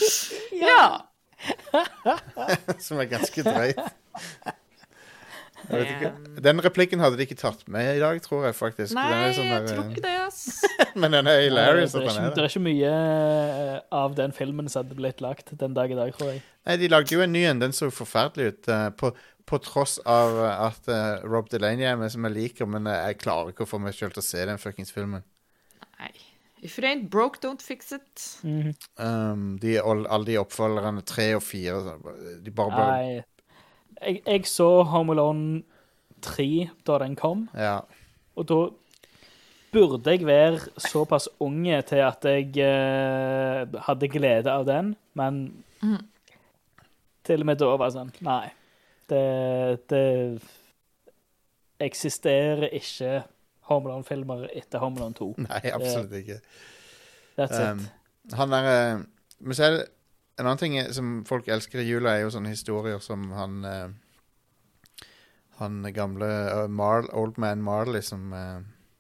[0.67, 1.05] Ja!
[2.87, 3.81] som er ganske drøyt.
[5.69, 6.11] Jeg vet ikke.
[6.45, 8.95] Den replikken hadde de ikke tatt med i dag, tror jeg faktisk.
[8.97, 10.43] Nei, Den er sånn jeg der, tror ikke det, ass.
[11.03, 14.71] Men den er hilarious det, er ikke, det er ikke mye eh, av den filmen
[14.71, 16.45] som hadde blitt lagt den dag i dag, tror jeg.
[16.69, 17.61] Nei, de lagde jo en ny en.
[17.65, 18.71] Den så forferdelig ut.
[18.73, 19.13] eh, på,
[19.49, 20.93] på tross av eh, at
[21.27, 24.17] Rob Delaney er med, som jeg liker, men jeg klarer ikke å få meg selv
[24.17, 25.27] til å se den fuckings filmen.
[25.99, 26.15] Nei.
[26.63, 28.23] If it ain't broke, don't fix it.
[28.99, 31.95] Um, de, all, alle de oppfølgerne, tre og fire,
[32.43, 33.23] de bare, bare Nei.
[34.03, 35.63] Jeg, jeg så Home Alone
[36.23, 37.81] 3 da den kom, Ja.
[38.39, 38.59] og da
[39.73, 45.41] burde jeg være såpass unge til at jeg eh, hadde glede av den, men
[47.27, 48.47] til og med da var det sånn Nei.
[49.09, 49.25] Det,
[49.91, 50.05] det
[51.81, 53.23] eksisterer ikke
[53.69, 55.35] Home Alone-filmer etter Homeland 2.
[55.49, 56.41] Nei, absolutt ikke.
[57.39, 58.35] That's Um, it.
[58.35, 59.03] han er eh,
[59.41, 59.85] Men så er det
[60.39, 63.89] en annen ting som folk elsker i jula, er jo sånne historier som han eh,
[65.59, 68.59] Han gamle uh, Marl, Old Man Marley som uh,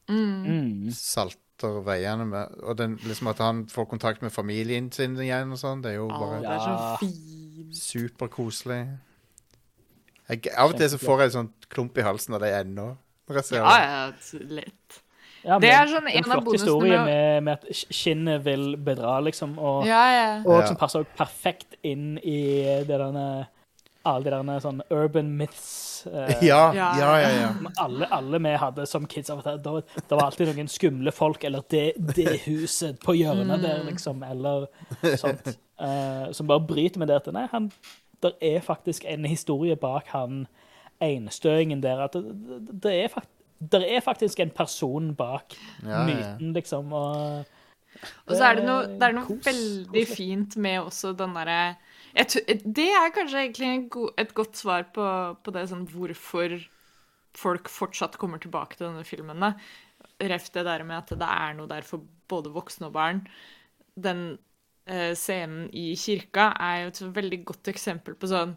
[0.08, 0.88] Mm.
[0.96, 5.58] salter veiene med Og den, liksom at han får kontakt med familien sin igjen og
[5.60, 6.96] sånn, det er jo bare det er så Ja.
[7.02, 7.76] fint.
[7.76, 8.78] superkoselig.
[10.30, 12.86] Jeg, av og til så får jeg en sånn klump i halsen av det ennå.
[13.28, 13.42] Ja.
[13.58, 13.90] Ja, det.
[13.90, 15.02] ja, t- lett.
[15.44, 18.42] Ja, Det er sånn en en av flott historie med med, med at sk- skinnet
[18.44, 20.42] vil bedra, liksom, og, Ja, ja.
[20.44, 23.46] og som passer perfekt inn i det derne,
[24.04, 26.06] alle de derne sånn urban myths.
[26.06, 26.88] eh, Ja, Ja.
[26.98, 29.28] ja, alle, alle vi hadde som kids.
[29.28, 34.22] Det, det var alltid noen skumle folk, eller det, det huset på hjørnet der, liksom,
[34.22, 34.66] eller
[35.16, 35.56] sånt.
[35.80, 37.70] eh, som bare bryter med det at nei, han,
[38.22, 40.46] der er faktisk en historie bak han
[41.04, 42.04] enstøingen der.
[42.08, 46.92] At det, det, det er faktisk det er faktisk en person bak Ja, myten, liksom.
[46.94, 47.44] Og
[48.28, 50.16] Og så er det noe, det er noe Kos- veldig koselig.
[50.16, 51.56] fint med også den derre
[52.14, 55.06] Det er kanskje egentlig go, et godt svar på,
[55.42, 56.54] på det sånn hvorfor
[57.34, 59.42] folk fortsatt kommer tilbake til denne filmen.
[60.22, 63.24] Ref det der med at det er noe der for både voksne og barn.
[63.98, 64.38] Den
[64.86, 68.54] eh, scenen i kirka er jo et veldig godt eksempel på sånn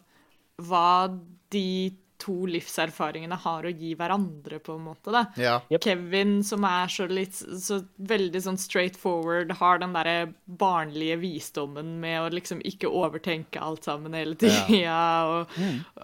[0.62, 1.10] hva
[1.51, 1.65] de
[2.22, 5.14] to livserfaringene har å gi hverandre, på en måte.
[5.14, 5.26] da.
[5.42, 5.56] ja.
[5.72, 5.84] Yep.
[5.84, 11.98] Kevin, som er så litt så veldig sånn straight forward, har den derre barnlige visdommen
[12.02, 15.56] med å liksom ikke overtenke alt sammen hele tida, og,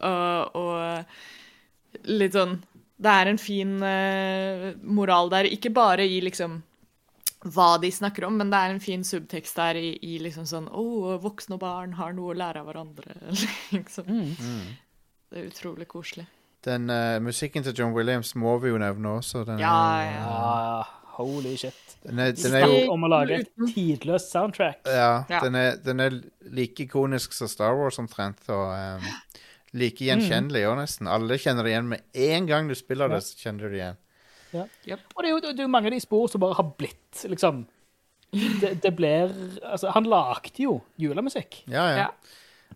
[0.02, 2.60] og, og litt sånn
[2.98, 6.62] Det er en fin uh, moral der, ikke bare i liksom
[7.54, 10.68] hva de snakker om, men det er en fin subtekst der i, i liksom sånn
[10.74, 13.14] Å, voksne og barn har noe å lære av hverandre.
[13.78, 14.10] liksom.
[15.32, 16.28] Det er utrolig koselig.
[16.66, 19.44] Den uh, musikken til John Williams må vi jo nevne også.
[19.48, 20.80] Den, Ja, er, ja.
[20.82, 21.98] ah, holy shit.
[22.04, 24.82] Den er, den er jo om å lage et tidløst soundtrack.
[24.86, 25.42] Ja, Ja.
[25.44, 29.08] Den, er, den er like ikonisk som Star Wars omtrent, og um,
[29.78, 31.10] like gjenkjennelig òg, nesten.
[31.12, 34.04] Alle kjenner det igjen med en gang du spiller det, så kjenner du det igjen.
[34.58, 37.26] Og det er jo det er jo mange av de spor som bare har blitt,
[37.28, 37.66] liksom
[38.32, 39.30] Det, det blir
[39.63, 41.62] Altså, han lagde jo julemusikk.
[41.68, 42.08] Ja, ja.
[42.08, 42.08] Ja.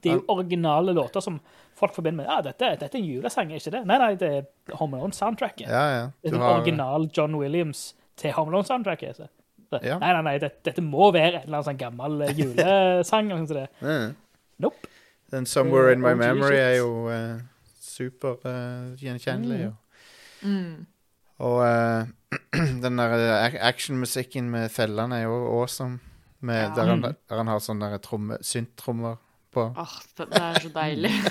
[0.02, 1.40] Det er jo originale låter som
[1.82, 3.82] folk forbinder med Ja, dette, dette er en julesang, er ikke det?
[3.89, 5.67] Nei, nei, det er Home Alone-soundtracket.
[5.67, 6.06] ja, ja.
[6.24, 7.84] Det er har, original John Williams
[8.22, 9.20] til Home Alone-soundtracket.
[9.82, 9.98] Ja.
[10.02, 13.30] Nei, nei, nei, dette, dette må være en eller annen sånn gammel eh, julesang.
[13.32, 13.60] eller noe sånt.
[13.60, 13.70] det.
[13.88, 14.15] Mm.
[14.62, 14.88] Nope.
[15.32, 17.39] Den 'Somewhere in My Memory' er jo uh,
[17.80, 19.58] super uh, gjenkjennelig.
[19.58, 19.63] Mm.
[19.63, 19.74] jo.
[20.44, 20.86] Mm.
[21.39, 22.06] Og uh,
[22.84, 26.00] den der eh, ac- actionmusikken med fellene er jo awesome.
[26.41, 26.74] Med, Ja.
[26.76, 27.15] der, han, Mm.
[27.30, 29.15] der han har sånne synttrommer
[29.54, 29.68] på.
[29.78, 31.12] Åh, det, det er så deilig.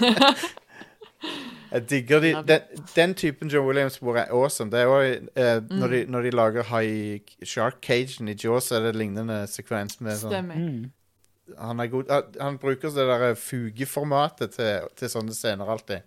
[1.70, 2.60] Jeg digger de, den,
[2.96, 4.72] den typen John Williams-spor er awesome.
[4.72, 8.80] Det er også, eh, når, de, når de lager high Shark Cagen i Jaws, er
[8.88, 10.58] det lignende sekvens med sånn Stemmer.
[10.58, 11.54] Mm.
[11.58, 16.02] Han, er god, han, han bruker det der fugeformatet til, til sånne scener alltid.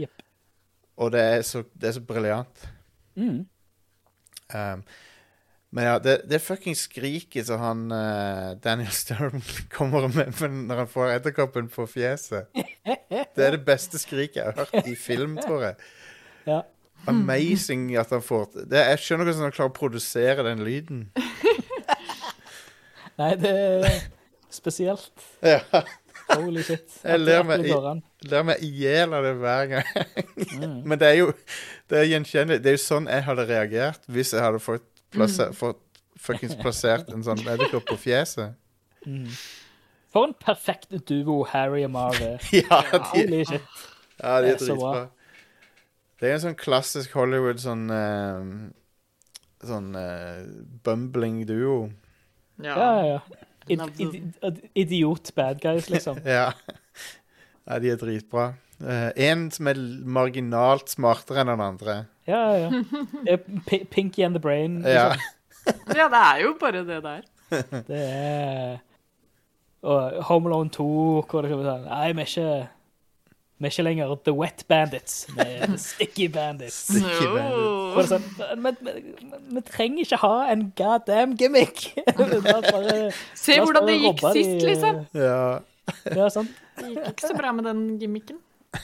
[0.00, 0.24] Yep.
[1.00, 2.68] Og det er så, det er så briljant.
[3.16, 3.46] Mm.
[4.54, 4.84] Um,
[5.70, 9.42] men ja, det, det fucking skriket som han uh, Daniel Sturman
[9.74, 10.32] kommer med
[10.68, 12.48] når han får edderkoppen på fjeset.
[12.54, 15.76] Det er det beste skriket jeg har hørt i film, tror jeg.
[16.48, 16.62] Ja.
[17.08, 18.80] Amazing at han får det.
[18.80, 21.04] Jeg skjønner ikke hvordan han klarer å produsere den lyden.
[23.18, 24.02] Nei, det er
[24.54, 25.10] spesielt.
[25.42, 25.60] Ja,
[26.28, 26.98] Holy shit.
[27.08, 29.86] Jeg ler meg at i- Ler meg i hjel av det hver gang.
[30.58, 30.74] Mm.
[30.90, 31.28] Men det er jo
[31.88, 32.60] det er gjenkjennelig.
[32.64, 35.82] Det er jo sånn jeg hadde reagert hvis jeg hadde fått, plassert, fått
[36.18, 38.56] fuckings plassert en sånn edderkopp på fjeset.
[39.06, 39.28] Mm.
[40.12, 42.42] For en perfekt duo Harry og Marv er.
[42.58, 43.22] Ja, de,
[44.18, 45.06] ja, de er dritbra.
[46.18, 48.42] Det er en sånn klassisk Hollywood sånn uh,
[49.62, 50.42] Sånn uh,
[50.86, 51.88] bumbling duo.
[52.62, 52.74] Ja.
[52.74, 53.44] Ja, ja.
[53.68, 56.20] Id id idiot bad guys, liksom.
[56.38, 56.52] Ja.
[57.66, 58.52] ja, de er dritbra.
[58.78, 61.96] Eh, en som er marginalt smartere enn den andre.
[62.28, 62.68] Ja, ja.
[63.24, 64.82] Det er Pinky and the Brain.
[64.86, 65.08] Ja.
[65.66, 65.96] Liksom.
[65.96, 67.20] ja, det er jo bare det der.
[67.88, 68.78] Det er
[69.82, 70.86] Og Home Alone 2,
[71.30, 72.68] hvor det kommer sånn Nei, vi er ikke
[73.58, 75.14] vi er ikke lenger The Wet Bandits.
[75.34, 76.76] Vi er The Sticky Bandits.
[76.86, 78.26] Sticky er sånn,
[78.62, 79.00] men, men,
[79.56, 81.88] vi trenger ikke ha en goddamn gimmick.
[82.18, 85.00] Bare- Se hvordan det gikk sist, de- liksom.
[85.18, 85.58] ja.
[86.14, 86.54] Ja, sant.
[86.78, 88.38] Det gikk ikke så bra med den gimmicken.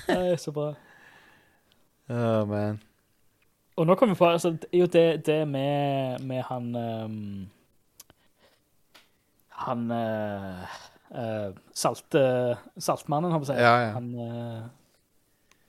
[0.08, 0.72] Det er så bra.
[2.10, 2.80] Oh, man.
[3.76, 7.50] Og nå kommer vi på altså, jo det, det med, med han um,
[9.64, 13.60] Han uh, salt, uh, Saltmannen, har vi sagt.
[13.60, 13.90] Ja, ja.
[13.92, 14.14] Han,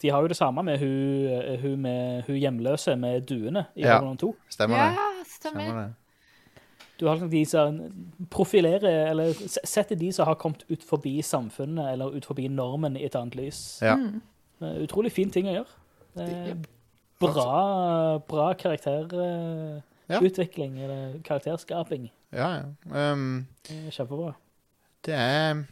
[0.02, 4.00] de har jo det samme med hun, hun, med, hun hjemløse med duene i Ja.
[4.00, 4.36] Home 2.
[4.50, 5.28] Stemmer Ja, det.
[5.32, 5.62] stemmer.
[5.62, 5.94] Stemmer det.
[7.00, 7.80] Du har liksom de som
[8.32, 9.34] profilerer, eller
[9.65, 13.36] setter de som har kommet ut forbi samfunnet, eller ut forbi normen i et annet
[13.36, 13.80] lys.
[13.82, 13.96] Ja.
[13.96, 14.22] Mm.
[14.84, 15.82] Utrolig fin ting å gjøre.
[16.15, 16.68] Det Jep.
[17.19, 20.84] Bra, bra karakterutvikling, Ja.
[20.86, 22.12] eller karakterskaping.
[22.32, 22.63] Ja, ja.
[23.13, 24.34] Um, Det er Kjempebra.
[25.06, 25.63] det er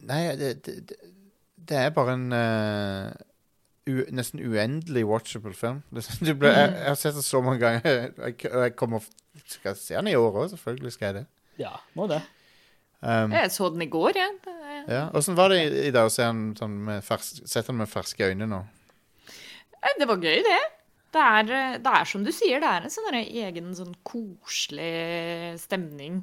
[0.00, 0.96] Nei, det, det, det-
[1.76, 3.10] er bare en uh,
[3.86, 5.82] u, nesten uendelig watchable film.
[5.94, 7.80] Det, det ble, jeg, jeg har sett den så mange ganger.
[8.26, 9.00] Jeg, jeg kommer
[9.46, 11.26] Skal se den i år òg, selvfølgelig skal jeg det.
[11.58, 12.18] Ja, må det.
[13.02, 14.28] Um, Jeg så den i går, jeg.
[14.44, 14.56] Det-
[14.94, 15.04] ja.
[15.14, 17.88] Åssen var det i, i dag å se den sånn med fers, sette den med
[17.88, 18.62] ferske øyne nå?
[19.80, 20.60] Nei, Det var gøy, det.
[21.10, 25.58] Det er, eh, det er som du sier, det er en sånn egen sånn koselig
[25.58, 26.20] stemning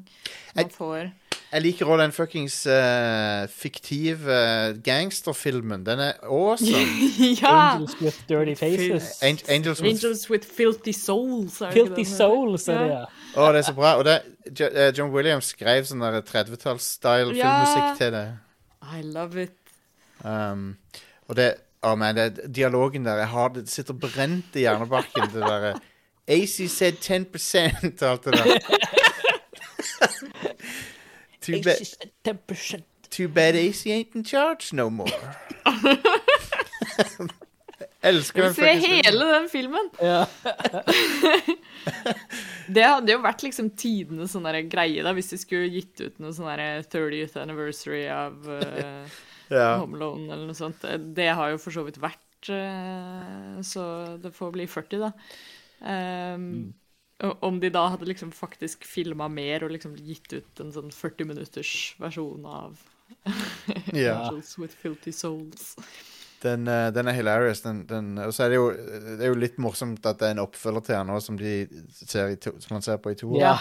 [0.56, 1.10] man får.
[1.48, 4.38] Jeg liker òg den fuckings uh, fiktive
[4.84, 5.86] gangsterfilmen.
[5.88, 6.88] Den er awesome.
[7.41, 7.54] ja!
[7.76, 9.22] Angels with dirty faces.
[9.24, 11.62] An Angels with Angels with filthy souls.
[11.62, 13.06] er Filthy souls, er det, ja.
[13.38, 13.93] Å, det er så bra.
[14.00, 14.17] Og det,
[14.67, 17.54] eh, John Williams skrev sånn 30-talls-style Ja.
[17.54, 18.26] filmmusikk til det.
[18.88, 19.56] I love it.
[20.24, 20.78] Um,
[21.28, 21.54] og det
[21.86, 25.76] Å, man, det, dialogen der jeg har, Det sitter brent i hjernebarken, det derre
[26.28, 27.26] AC said 10
[28.02, 28.60] og alt det der.
[31.42, 31.72] too, ba
[32.28, 32.84] 10%.
[33.10, 35.12] too bad AC ain't in charge no more.
[38.08, 39.90] Elsker den vil se hele den filmen.
[40.02, 40.26] Ja.
[42.68, 46.36] Det hadde jo vært liksom tidenes sånn greie da, hvis de skulle gitt ut noe
[46.36, 46.50] sånn
[46.92, 49.08] 30th anniversary av eh,
[49.53, 49.77] Ja.
[49.81, 50.83] Home Alone eller noe sånt.
[51.15, 53.86] Det har jo for så vidt vært, eh, så
[54.21, 55.13] det får bli 40, da.
[55.79, 56.67] Um, mm.
[57.45, 61.29] Om de da hadde liksom faktisk filma mer og liksom gitt ut en sånn 40
[61.31, 61.71] minutters
[62.02, 62.77] versjon av
[63.93, 64.21] yeah.
[64.27, 65.75] Angels with Filthy Souls.
[66.41, 67.62] Den, eh, den er hilarious.
[67.62, 68.67] Den, den, og så er det jo
[69.17, 71.54] Det er jo litt morsomt at det er en oppfølger til den òg, som, de
[71.98, 73.31] ser i to, som man ser på i to.
[73.39, 73.58] Ja.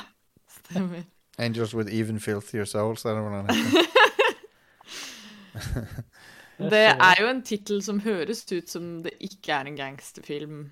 [0.58, 1.06] Stemmer.
[1.38, 3.92] Angels with even filthier souls, er det hva den heter.
[6.72, 10.62] Det er jo en tittel som høres ut som det ikke er en gangsterfilm.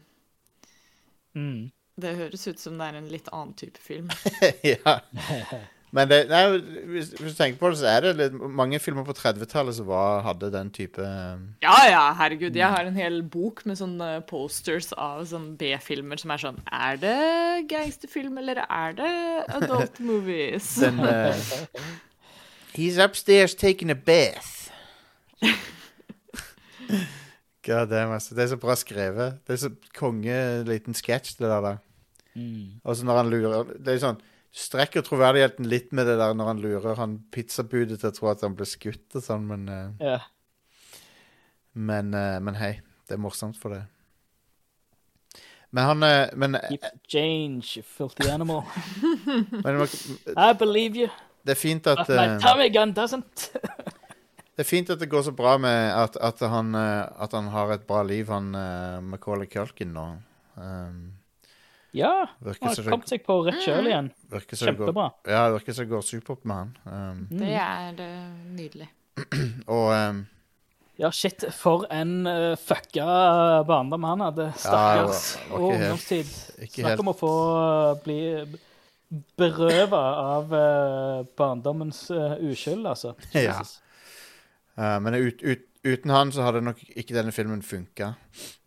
[1.37, 1.71] Mm.
[2.01, 4.09] Det høres ut som det er en litt annen type film.
[4.73, 4.99] ja.
[5.95, 6.41] Men det, nei,
[6.91, 9.87] hvis, hvis du tenker på det, så er det litt, mange filmer på 30-tallet som
[9.87, 12.57] var, hadde den type um, Ja, ja, herregud.
[12.59, 16.99] Jeg har en hel bok med sånne posters av sånne B-filmer som er sånn Er
[16.99, 17.21] det
[17.71, 19.15] gangsterfilm, eller er det
[19.61, 20.73] adult movies?
[20.83, 21.31] Den uh,
[22.75, 24.64] He's upstairs taking a bath.
[27.65, 28.35] God damn, altså.
[28.37, 29.41] Det er så bra skrevet.
[29.47, 30.37] Det er så konge
[30.69, 31.61] liten sketsj, det der.
[31.65, 31.83] der.
[32.35, 32.81] Mm.
[32.85, 34.23] Og så når han lurer Det er sånn
[34.55, 38.45] strekker troverdigheten litt med det der når han lurer han pizzabudet til å tro at
[38.47, 40.29] han ble skutt og sånn, men uh, yeah.
[41.75, 42.77] Men, uh, men hei,
[43.09, 43.83] det er morsomt for det.
[45.75, 48.63] Men han uh, Men, Keep change, filthy animal.
[49.65, 49.83] men
[50.37, 51.11] I believe you,
[51.43, 53.51] det er fint at but my tummy gun doesn't.
[54.55, 57.51] Det er fint at det går så bra med at, at, han, eh, at han
[57.51, 60.09] har et bra liv, han uh, Macaulay Culkin nå.
[60.55, 61.15] Um,
[61.95, 64.11] Ja, han har kommet seg på rett kjøl igjen.
[64.31, 65.09] Kjempebra.
[65.15, 66.71] går, ja, det virker som det går supert med han.
[66.87, 68.89] Um, Det er eh, nydelig.
[69.77, 70.25] og um,
[70.99, 73.07] Ja, shit, for en uh, fucka
[73.67, 74.49] barndom han hadde.
[74.59, 75.23] Stakkars.
[75.39, 76.31] Ja, og ungdomstid.
[76.31, 78.19] Snakk helt om å få uh, bli
[79.39, 80.03] berøva
[80.39, 83.15] av uh, barndommens uh, uskyld, altså.
[83.47, 83.59] Ja.
[84.79, 88.15] Uh, men ut, ut, uten han så hadde nok ikke denne filmen funka.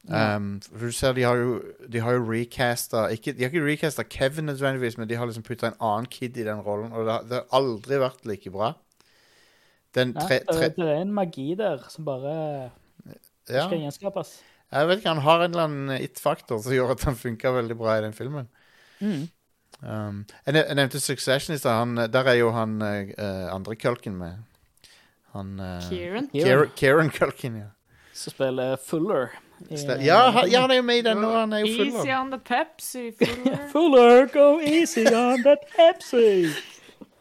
[0.08, 1.58] Um, for du ser, de har jo,
[1.92, 5.44] de har jo recasta ikke, De har ikke recasta Kevin nødvendigvis, men de har liksom
[5.44, 8.52] putta en annen kid i den rollen, og det har, det har aldri vært like
[8.54, 8.72] bra.
[9.96, 12.36] Den tre, tre, det, er en magi der som bare
[13.50, 14.38] ja, skal gjenskapes.
[14.72, 17.78] Jeg vet ikke, han har en eller annen it-faktor som gjør at han funka veldig
[17.80, 18.48] bra i den filmen.
[19.00, 19.28] Mm.
[19.82, 22.08] Um, jeg, nevnte Succession i stad.
[22.14, 24.44] Der er jo han uh, andre kølken med.
[25.34, 26.28] Han uh, Kieran?
[26.32, 27.68] Kieran, Kieran Culkin, ja.
[28.14, 29.30] som spiller Fuller.
[29.70, 31.32] i- Ste- Ja, han, ja, han er jo med i den nå.
[31.34, 33.12] Han er jo full Easy av on the Pepsi.
[33.12, 33.68] Fuller.
[33.74, 36.48] Fuller, go easy on that Pepsi!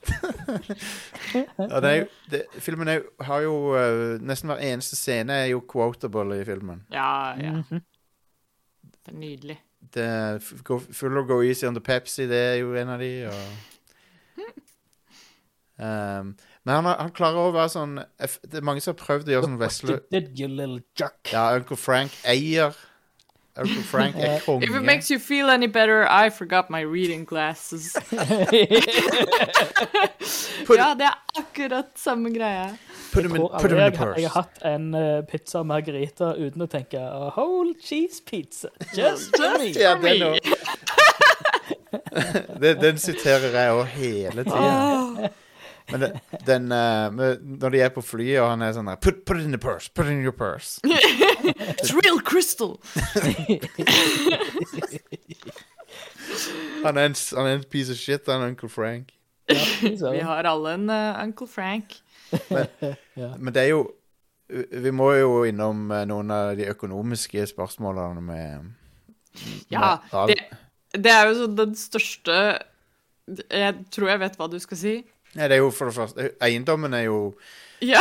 [1.58, 5.32] ja, det er jo, det, Filmen er, jo- har jo eh, Nesten hver eneste scene
[5.34, 6.84] er jo quotable i filmen.
[6.94, 7.52] Ja, ja.
[7.64, 7.80] Mhm.
[9.06, 9.56] Det er nydelig.
[9.94, 10.06] Det,
[10.42, 13.10] f- go, full of Go Easy on the Pepsi, det er jo en av de.
[13.30, 14.44] Og,
[15.78, 16.36] um,
[16.66, 19.46] men han, han klarer å være sånn Det er mange som har prøvd å gjøre
[19.46, 19.98] sånn vesle...
[21.30, 22.74] Ja, Uncle Frank eier
[23.56, 27.96] Uncle Frank er If it makes you feel any better, I forgot my reading glasses.
[30.68, 32.76] ja, det er akkurat samme greia.
[33.12, 36.34] Put them in, tror aldri in the jeg, jeg har hatt en eh, pizza margarita
[36.36, 38.68] uten å tenke a whole cheese pizza.
[38.92, 39.72] Just for me.
[39.72, 39.96] Ja,
[42.60, 45.32] den, den siterer jeg òg hele tida.
[45.90, 46.08] Men det,
[46.46, 49.38] den uh, med, Når de er på flyet, og han er sånn der put, put
[49.38, 49.90] it in the purse.
[49.94, 50.80] Put it in your purse.
[50.84, 52.80] It's real crystal!
[56.84, 59.12] Han er en, han er en piece of shit, han Uncle Frank.
[59.48, 61.96] Ja, Vi har alle en uh, Uncle Frank.
[63.42, 63.90] Men det er jo
[64.82, 68.64] Vi må jo innom eh, noen av de økonomiske spørsmålene med
[69.70, 70.36] Ja, med Ja, det,
[71.02, 72.36] det er jo sånn den største
[73.26, 74.94] Jeg tror jeg vet hva du skal si.
[75.36, 77.18] Nei, det er jo for det første Eiendommen er jo
[77.84, 78.00] Ja,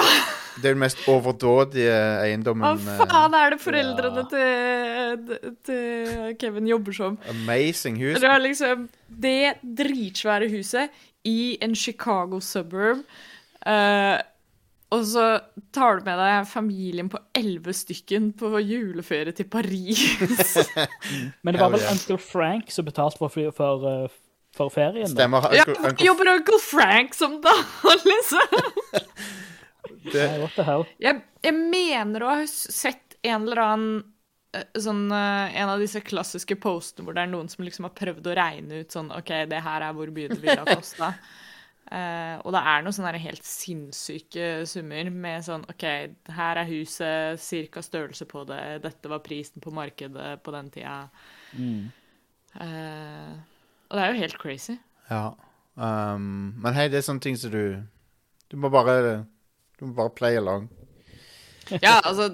[0.56, 2.78] Det er den mest overdådige eiendommen.
[2.80, 7.18] hva faen er det foreldrene til, til Kevin jobber som?
[7.34, 8.22] Amazing hus.
[8.24, 10.90] Det er liksom det dritsvære huset
[11.28, 13.04] i en Chicago suburb.
[13.68, 14.16] Uh,
[14.96, 15.26] og så
[15.74, 20.06] tar du med deg familien på elleve stykken på juleferie til Paris.
[21.44, 21.84] Men det var vel.
[21.92, 24.14] Uncle Frank som betalte for, fly- for, eh,
[24.56, 25.08] for ferien?
[25.08, 25.14] da?
[25.14, 25.48] Stemmer.
[25.56, 25.66] ja,
[26.00, 27.54] jobber Uncle Frank som da,
[27.84, 28.60] liksom?
[30.12, 30.86] det, Nei, what the hell?
[31.02, 33.96] Jeg, jeg mener å ha sett en eller annen
[34.56, 37.96] eh, sånn, eh, En av disse klassiske postene hvor det er noen som liksom har
[37.98, 41.12] prøvd å regne ut sånn OK, det her er hvor mye det ville ha kosta.
[41.96, 45.86] uh, og det er noen sånne helt sinnssyke summer med sånn OK,
[46.38, 51.02] her er huset, cirka størrelse på det, dette var prisen på markedet på den tida.
[52.56, 53.36] Eh,
[53.96, 54.76] og det er jo helt crazy.
[55.10, 55.32] ja.
[55.76, 57.82] Um, men hei, det er sånne ting som du
[58.48, 59.26] Du må bare
[59.76, 60.70] Du må bare play along.
[61.84, 62.30] Ja, altså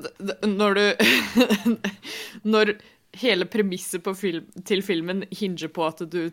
[0.46, 0.84] Når du
[2.54, 2.76] Når
[3.18, 6.30] hele premisset film, til filmen hinger på at du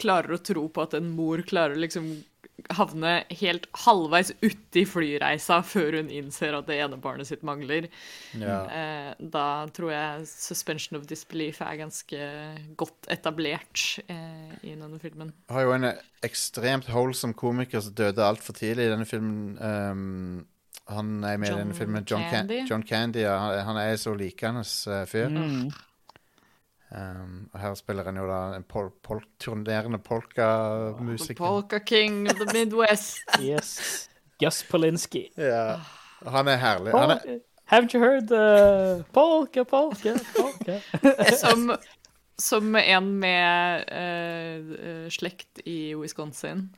[0.00, 2.08] klarer å tro på at en mor klarer å liksom
[2.74, 7.86] havne helt halvveis uti flyreisa før hun innser at det ene barnet sitt mangler,
[8.34, 8.58] Ja.
[8.66, 12.18] eh, da tror jeg suspension of disbelief er ganske
[12.76, 15.32] godt etablert eh, i denne filmen.
[15.50, 19.58] har jo en eh, ekstremt holdsom komiker som døde altfor tidlig i denne filmen.
[19.62, 20.46] Um,
[20.88, 22.04] han er med i denne filmen.
[22.08, 22.62] John Candy.
[22.62, 25.28] Can John Candy ja, han, han er så likende uh, fyr.
[25.28, 25.70] Mm.
[26.90, 31.36] Um, og her spiller han jo da en pol pol turnerende polkamusiker.
[31.36, 33.20] Polka King of the Midwest.
[33.44, 34.08] Yes.
[34.40, 35.26] Gus Polinski.
[35.36, 35.80] Ja.
[36.26, 36.94] Han er herlig.
[36.96, 40.80] Han er, Haven't you heard the polka, polka, polka?
[41.42, 41.76] Som,
[42.38, 46.70] som en med eh, slekt i Wisconsin.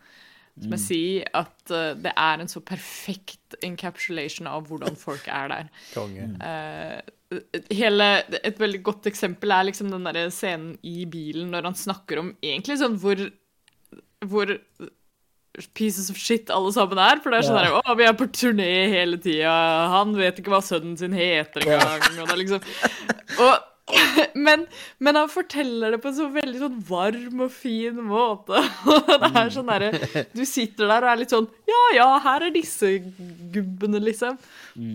[0.60, 5.48] som jeg sier, at uh, det er en så perfekt encapsulation av hvordan folk er
[5.48, 5.70] der.
[5.94, 6.26] konge.
[6.42, 6.98] Eh,
[7.70, 8.06] hele,
[8.42, 12.32] et veldig godt eksempel er liksom den der scenen i bilen når han snakker om
[12.42, 13.22] egentlig sånn hvor,
[14.26, 14.50] hvor
[15.74, 17.20] pieces of shit alle sammen er.
[17.22, 17.80] For det er sånn Ja.
[17.84, 19.54] å, vi er på turné hele tida,
[19.94, 22.20] han vet ikke hva sønnen sin heter engang.
[22.22, 22.60] Og det er liksom
[23.46, 23.66] og,
[24.46, 24.64] men,
[24.98, 28.60] men han forteller det på en så veldig sånn varm og fin måte.
[29.20, 32.54] Det er sånn derre Du sitter der og er litt sånn Ja, ja, her er
[32.54, 32.92] disse
[33.54, 34.38] gubbene, liksom.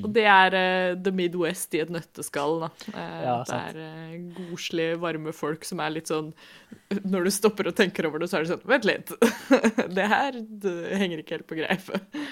[0.02, 2.72] Og det er uh, The Midwest i et nøtteskall, da.
[2.90, 6.32] Uh, Ja, det er uh, godslige, varme folk som er litt sånn
[7.04, 9.14] Når du stopper og tenker over det, så er det sånn Vent litt.
[9.98, 11.90] det her det henger ikke helt på greip.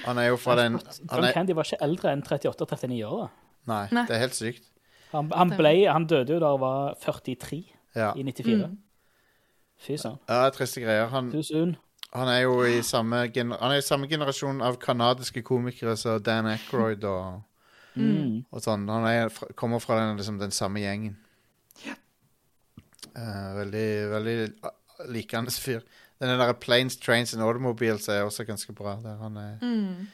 [0.07, 3.26] Han er jo fra den han John er, Candy var ikke eldre enn 38-39 år.
[3.26, 3.32] da.
[3.74, 4.05] Nei, Nei.
[4.09, 4.72] det er helt sykt.
[5.14, 7.64] Han, han, ble, han døde jo da han var 43
[7.95, 8.68] Ja, i 94.
[8.68, 8.78] Mm.
[9.84, 10.20] Fy søren.
[10.30, 11.07] ja triste greier.
[11.11, 11.32] Han,
[12.14, 16.45] han er jo i samme, han er i samme generasjon av kanadiske komikere som Dan
[16.53, 17.41] Aykroyd og,
[17.95, 18.45] Mm.
[18.51, 18.88] og sånn.
[18.89, 21.16] Han er, kommer fra den, liksom, den samme gjengen.
[23.14, 24.36] Uh, veldig veldig
[25.14, 25.84] likende fyr.
[26.22, 28.95] Den der Planes, Trains and Automobiles er også ganske bra.
[29.03, 30.07] Der han er Mm.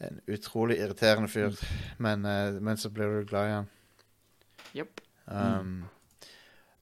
[0.00, 1.50] en utrolig irriterende fyr,
[1.98, 3.68] men, uh, men så blir du glad i han.
[4.74, 5.00] Jepp.
[5.26, 5.84] Um,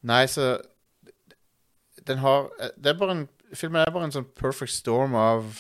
[0.07, 0.55] Nei, så
[2.09, 5.59] Den har Det er bare en Filmen er bare en sånn perfect storm av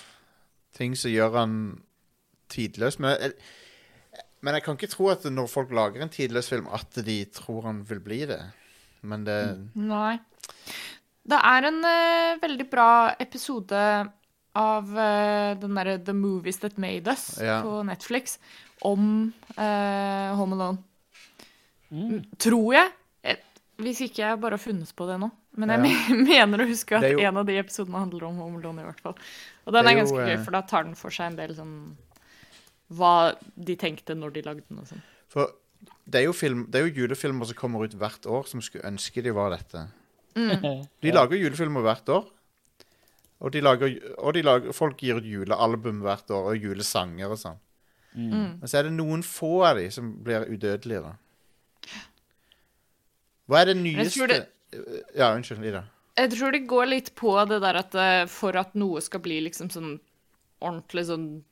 [0.78, 1.54] ting som gjør han
[2.54, 3.00] tidløs.
[3.02, 3.32] Men jeg,
[4.46, 7.66] men jeg kan ikke tro at når folk lager en tidløs film, at de tror
[7.66, 8.38] han vil bli det.
[9.02, 9.40] Men det
[9.74, 10.20] Nei.
[11.30, 12.88] Det er en uh, veldig bra
[13.20, 13.82] episode
[14.60, 17.60] av uh, den derre The Movies That Made Us Ja.
[17.66, 18.38] på Netflix
[18.86, 20.78] om uh, Home Alone.
[21.90, 22.24] Mm.
[22.38, 22.92] Tror jeg.
[23.24, 23.36] Eh,
[23.80, 25.30] Hvis ikke jeg bare har funnet på det nå.
[25.58, 26.14] Men jeg Ja.
[26.32, 29.00] mener å huske at jo- en av de episodene handler om Home Alone, i hvert
[29.00, 29.16] fall.
[29.66, 31.54] Og den er, er ganske jo, gøy, for da tar den for seg en del
[31.56, 31.74] sånn
[32.90, 35.02] Hva de tenkte når de lagde den og sånn.
[35.30, 35.52] For
[36.10, 38.86] det er jo, film, det er jo julefilmer som kommer ut hvert år, som skulle
[38.88, 39.84] ønske de var dette.
[40.34, 40.84] Mm.
[41.02, 42.26] De lager julefilmer hvert år.
[43.40, 47.38] Og, de lager, og de lager, folk gir ut julealbum hvert år, og julesanger og
[47.40, 47.56] sånn.
[48.12, 48.58] Mm.
[48.60, 51.14] Men så er det noen få av de som blir udødelige, da.
[53.50, 54.46] Hva er det nyeste tror det-
[55.18, 55.82] Ja, unnskyld, Ida.
[56.16, 59.40] Jeg tror det går litt på det der at eh, for at noe skal bli
[59.42, 59.98] liksom sånn
[60.62, 61.42] ordentlig sånn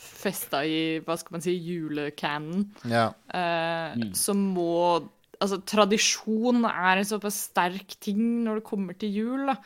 [0.00, 3.12] festa i, hva skal man si, julecanon, Ja.
[3.34, 4.12] eh, Mm.
[4.14, 5.08] så må
[5.42, 9.56] Altså, tradisjon er en såpass sterk ting når det kommer til jul, da.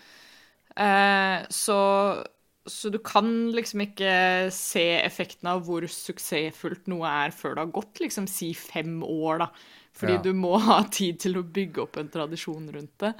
[0.74, 2.24] Eh, så
[2.66, 7.66] så du kan liksom ikke se effekten av hvor suksessfullt noe er før det har
[7.76, 9.48] gått liksom si fem år, da.
[9.96, 10.22] Fordi Ja.
[10.22, 13.12] du må ha tid til å bygge opp en tradisjon rundt det.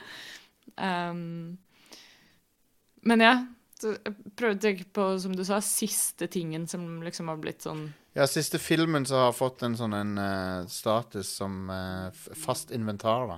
[0.77, 1.57] Um,
[3.07, 3.35] men ja,
[3.83, 7.87] jeg prøvde å tenke på, som du sa, siste tingen som liksom har blitt sånn
[8.17, 12.71] ja, siste filmen som har fått en sånn en uh, status som uh, f- fast
[12.73, 13.37] inventar, da.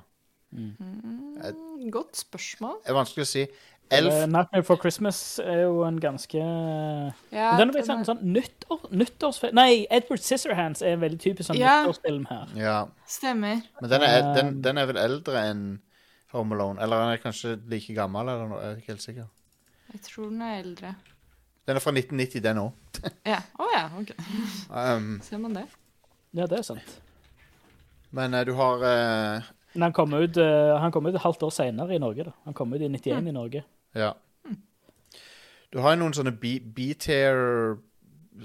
[0.55, 2.77] mm, Godt spørsmål.
[2.85, 3.43] Det er vanskelig å si.
[3.91, 8.05] Eh, Elf Nightmare Before Christmas er jo en ganske Ja, Den er blitt den sånn,
[8.05, 11.79] sånn nyttår, nyttårsfilm Nei, Edward Scissorhands er en veldig typisk sånn Ja.
[11.87, 12.53] nyttårsfilm her.
[12.61, 12.77] Ja.
[13.09, 13.63] Stemmer.
[13.81, 15.63] Men den er, Um, den, den er vel eldre enn
[16.35, 16.81] Home Alone?
[16.85, 18.29] Eller den er kanskje like gammel?
[18.29, 19.29] Eller noe, jeg er ikke helt sikker.
[19.95, 20.95] Jeg tror den er eldre.
[21.69, 22.73] Den er fra 1990, den òg.
[23.33, 23.39] Ja.
[23.57, 24.13] Å ja, OK.
[24.69, 25.65] Um, Ser man det?
[26.37, 26.99] Ja, det er sant.
[28.13, 31.43] men uh, du har uh, Men han kom ut, eh, han kom ut et halvt
[31.49, 32.25] år senere i Norge.
[32.25, 32.33] da.
[32.45, 33.65] Han kom ut i 91 i Norge.
[33.97, 34.13] Ja.
[35.73, 37.77] Du har jo noen sånne B-tier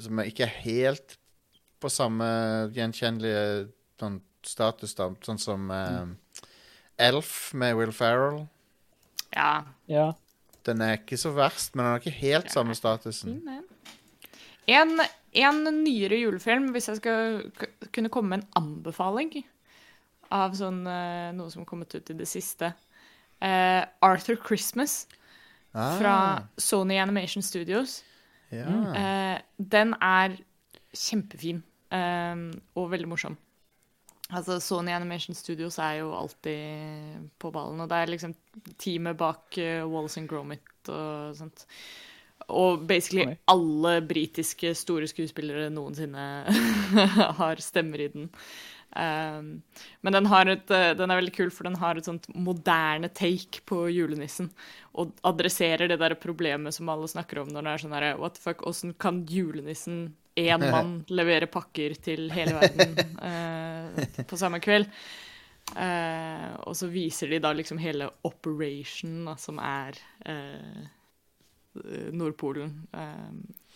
[0.03, 1.17] som er ikke er helt
[1.83, 2.27] på samme
[2.75, 3.69] gjenkjennelige
[3.99, 5.09] sånn status, da.
[5.23, 6.15] Sånn som um,
[6.99, 8.43] Elf med Will Ferrell.
[9.33, 9.63] Ja.
[9.91, 10.11] Ja.
[10.63, 13.41] Den er ikke så verst, men den har ikke helt samme statusen.
[14.69, 14.93] En,
[15.35, 17.41] en nyere julefilm, hvis jeg skal
[17.95, 19.33] kunne komme med en anbefaling
[20.33, 22.71] av sånn, eh, noe som har kommet ut i det siste.
[23.43, 25.03] Uh, Arthur Christmas
[25.73, 26.17] Ah, fra
[26.57, 28.03] Sony Animation Studios.
[28.53, 28.67] ja.
[28.93, 30.37] Eh, den er
[30.93, 32.43] kjempefin eh,
[32.77, 33.37] og veldig morsom.
[34.33, 38.33] Altså, Sony Animation Studios er jo alltid på ballen, og det er liksom
[38.81, 41.65] teamet bak uh, Wallace and Gromit og sånt.
[42.53, 43.35] Og basically Oi.
[43.51, 46.25] alle britiske store skuespillere noensinne
[47.39, 48.31] har stemmer i den.
[48.93, 49.47] Um,
[50.05, 53.09] men den, har et, eh, den er veldig kul, for den har et sånt moderne
[53.09, 54.51] take på julenissen.
[55.01, 58.37] Og adresserer det der problemet som alle snakker om når det er sånn herre What
[58.37, 60.05] the fuck, åssen kan julenissen,
[60.39, 64.89] én mann, levere pakker til hele verden uh, på samme kveld?
[65.73, 70.83] Uh, og så viser de da liksom hele operation, da, som er uh,
[72.13, 72.87] Nordpolen.
[72.93, 73.29] Eh,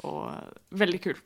[0.05, 1.21] og veldig kul.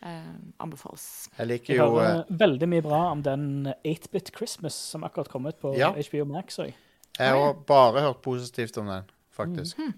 [0.00, 0.28] Eh,
[0.64, 1.28] anbefales.
[1.36, 3.42] Jeg liker jo Jeg hører veldig mye bra om den
[3.84, 5.90] 8-Bit Christmas som akkurat kom ut på Ja.
[5.92, 6.58] HBO Max.
[6.58, 6.72] også.
[7.18, 9.78] Jeg har bare hørt positivt om den, faktisk.
[9.78, 9.94] Mhm.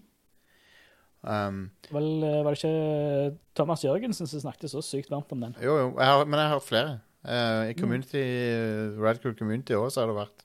[1.23, 5.55] Um, Vel, eh, var det ikke Thomas Jørgensen som snakket så sykt varmt om den?
[5.63, 7.01] jo, jo, jeg har, men jeg har hørt flere.
[7.25, 8.99] Uh, I community, mm.
[8.99, 10.43] Radcrew Community òg, så har det vært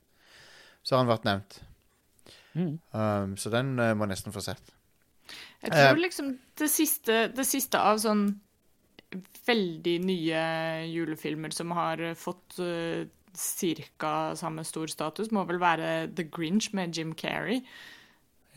[0.83, 1.63] Så har han vært nevnt.
[2.53, 2.79] Mm.
[2.93, 4.61] Um, så den uh, må jeg nesten få sett.
[5.63, 8.39] Jeg tror tror liksom det siste, det siste av sånn
[9.47, 10.41] veldig nye
[10.91, 13.05] julefilmer som har fått uh,
[13.99, 14.15] ca.
[14.35, 17.61] samme stor status, må vel være The Grinch med Jim Carrey.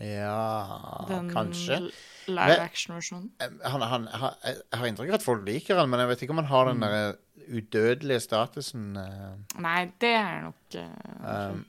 [0.01, 1.77] Ja Den Kanskje.
[1.77, 1.91] Den
[2.33, 3.31] live action-versjonen.
[3.43, 6.23] Eh, Han, han, han, jeg har inntrykk av at folk liker han, men jeg vet
[6.25, 7.19] ikke om han har den der
[7.51, 8.97] udødelige statusen.
[8.97, 9.61] eh.
[9.61, 11.67] Nei, det er nok uh, Um,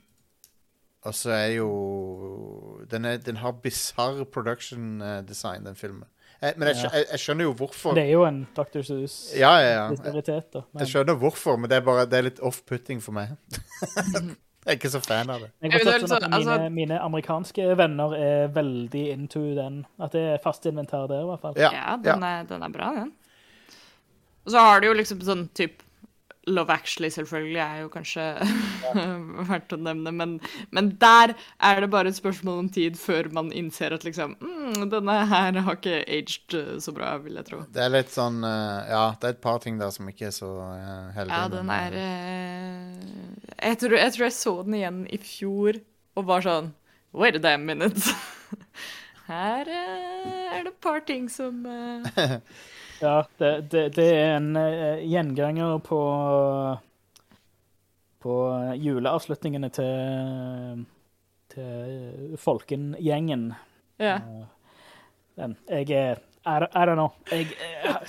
[1.02, 6.08] og så er jo Den, er, den har bisarr production eh, design, den filmen.
[6.42, 7.94] Eh, men jeg, jeg, jeg skjønner jo hvorfor.
[7.94, 8.80] Det er jo en Dr.
[8.82, 9.84] Seuss Ja, ja, ja.
[9.94, 13.36] Men jeg skjønner hvorfor, men det er bare det er litt off-putting for meg.
[14.02, 14.34] jeg
[14.66, 15.52] er ikke så fan av det.
[15.62, 19.84] sånn at altså- mine, mine amerikanske venner er veldig into den.
[20.02, 21.58] At det er fast inventar der, i hvert fall.
[21.62, 23.12] Ja, Ja, den, Er, den er bra, den.
[24.42, 25.86] Og så har du jo liksom sånn type
[26.50, 28.24] Love Actually, selvfølgelig, er jo kanskje
[29.50, 30.32] verdt å nevne, men,
[30.74, 34.88] men der er det bare et spørsmål om tid før man innser at liksom mm,
[34.90, 37.62] Denne her har ikke aged eh, så bra, vil jeg tro.
[37.70, 40.34] Det er litt sånn eh, Ja, det er et par ting der som ikke er
[40.34, 41.38] så uh, heldige.
[41.38, 43.06] Ja, den er eh,
[43.62, 45.78] jeg, tror, jeg tror jeg så den igjen i fjor
[46.18, 46.72] og var sånn
[47.12, 48.00] Wait a damn minute.
[49.28, 52.38] Her eh, er det et par ting som eh,
[53.02, 56.00] Ja, det, det, det er en uh, gjenganger på
[58.22, 58.34] på
[58.78, 60.84] juleavslutningene til
[61.52, 63.50] til Folken-gjengen.
[64.00, 64.18] Ja.
[65.36, 65.56] Den.
[65.68, 67.12] Jeg er I, I don't know.
[67.30, 68.06] Jeg, eh,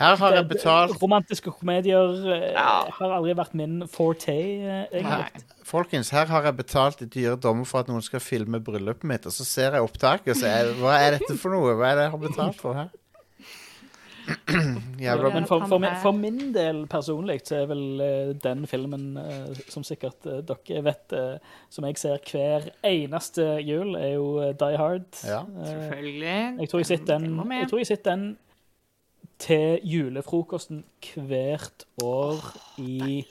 [0.00, 2.84] Her har jeg betalt Romantiske komedier eh, Ja.
[2.98, 5.28] har aldri vært min forte, eh, egentlig.
[5.30, 5.64] Nei.
[5.64, 9.26] Folkens, her har jeg betalt i dyre dommer for at noen skal filme bryllupet mitt,
[9.26, 11.76] og så ser jeg opptaket og så er Hva er dette for noe?
[11.78, 12.90] Hva er det jeg har betalt for her?
[15.04, 19.06] Jævla Men for, for, min, for min del personlig så er vel uh, den filmen,
[19.16, 21.16] uh, som sikkert uh, dere vet,
[21.72, 25.08] som jeg ser hver eneste jul, er jo Die Hard.
[25.24, 25.42] Ja.
[25.64, 26.38] Selvfølgelig.
[26.60, 28.30] jeg tror jeg sitter Den den, jeg tror jeg sitter den
[29.40, 32.44] til julefrokosten hvert år
[32.78, 33.24] i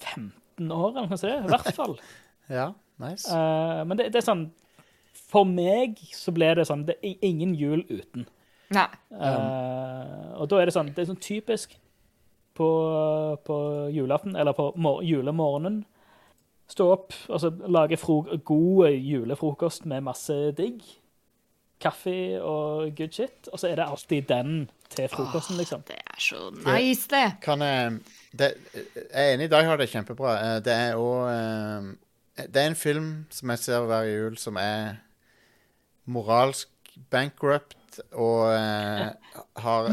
[0.00, 1.44] 15 år, eller noe sånt.
[1.44, 1.98] I hvert fall.
[2.48, 3.28] Ja, nice.
[3.28, 4.46] Eh, men det, det er sånn
[5.28, 8.24] For meg så ble det sånn Det er ingen jul uten.
[8.74, 8.88] Nei.
[9.14, 11.72] Uh, og da er det sånn Det er sånn typisk
[12.58, 12.68] på,
[13.46, 13.56] på
[13.94, 15.84] julaften, eller på mor julemorgenen.
[16.68, 17.96] Stå opp og lage
[18.44, 20.82] god julefrokost med masse digg.
[21.80, 23.48] Kaffe og good shit.
[23.52, 25.84] Og så er det alltid den til frokosten, liksom.
[25.86, 27.38] Det er så nice, det.
[27.44, 28.00] Kan jeg
[28.32, 30.34] det, Jeg er enig i Die har det kjempebra.
[30.42, 31.94] Eh, Det er òg
[32.36, 34.98] Det er en film som jeg ser hver jul, som er
[36.06, 36.68] moralsk
[37.10, 37.78] bankrupt
[38.14, 39.08] og eh,
[39.62, 39.88] har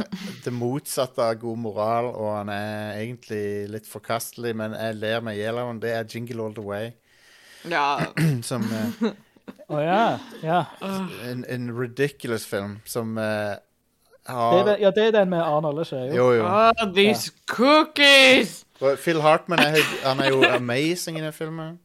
[0.46, 3.44] det motsatte av god moral, og han er egentlig
[3.74, 5.82] litt forkastelig, men jeg ler meg i hjel av ham.
[5.82, 6.92] Det er Jingle All The Way,
[7.70, 7.88] Ja.
[8.50, 9.14] som eh,
[9.70, 10.04] Å ja.
[10.46, 10.60] ja.
[11.26, 13.56] en, en ridiculous film som eh,
[14.26, 16.14] Det er, har ja, det er den med Arnold, ikke jo?
[16.14, 16.46] Jo, jo.
[16.46, 18.64] Oh, these cookies!
[19.02, 21.78] Phil Hartman er, han er jo amazing i den filmen.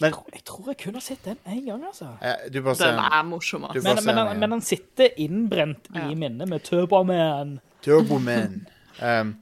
[0.00, 2.12] Jeg, tror, jeg tror jeg kun har sett den én gang, altså.
[2.52, 5.90] Du bare ser Den er morsom, bare Men, men, den han, men han sitter innbrent
[5.94, 6.08] Ja.
[6.10, 7.58] i minnet med Turboman.
[7.84, 8.66] Turbo Man.
[9.02, 9.36] Um,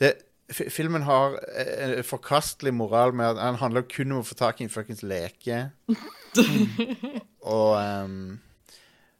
[0.00, 0.14] det,
[0.52, 4.60] filmen har eh, en forkastelig moral med at han handler kun om å få tak
[4.60, 5.70] i en fuckings leke.
[7.56, 8.40] og um,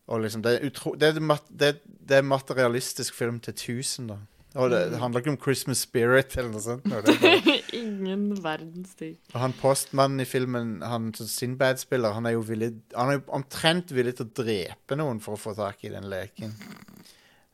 [0.06, 1.74] og liksom det er, utro, det, er,
[2.08, 4.16] det er materialistisk film til 1000, da.
[4.52, 6.84] Og det, det handler ikke om Christmas spirit eller noe sånt.
[6.84, 9.14] Det er bare, Ingen verdens ting.
[9.32, 13.24] og han postmannen i filmen, han som Sinbad-spiller, han er jo villig Han er jo
[13.38, 16.52] omtrent villig til å drepe noen for å få tak i den leken.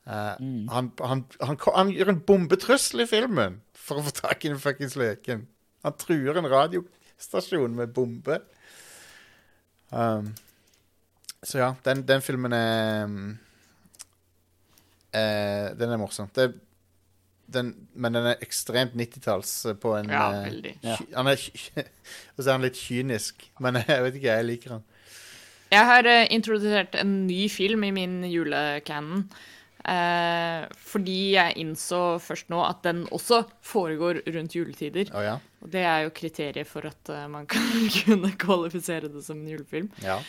[0.09, 0.35] Eh,
[0.75, 4.61] han, han, han, han gjør en bombetrussel i filmen for å få tak i den
[4.63, 5.47] fuckings leken.
[5.87, 8.41] Han truer en radiostasjon med bombe.
[9.91, 10.33] Um,
[11.47, 13.21] så ja, den, den filmen er um,
[15.15, 16.29] uh, Den er morsom.
[16.35, 16.51] Det,
[17.49, 20.75] den, men den er ekstremt 90-talls på en Ja, eh, veldig.
[20.85, 20.97] Ja.
[21.17, 21.41] Han er
[22.37, 24.89] Og så er han litt kynisk, men jeg vet ikke, jeg liker han.
[25.69, 29.27] Jeg har uh, introdusert en ny film i min julecanon.
[29.89, 35.13] Uh, fordi jeg innså først nå at den også foregår rundt juletider.
[35.17, 35.37] Oh, ja?
[35.65, 37.65] Og det er jo kriteriet for at eh, man kan
[38.05, 39.89] kunne kvalifisere det som en julefilm.
[40.05, 40.21] Ja.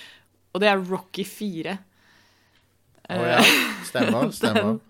[0.53, 1.75] Og det er Rocky 4.
[3.09, 3.41] Å ja.
[3.85, 4.31] Stemmer.
[4.33, 4.79] stemmer.
[4.79, 4.88] Den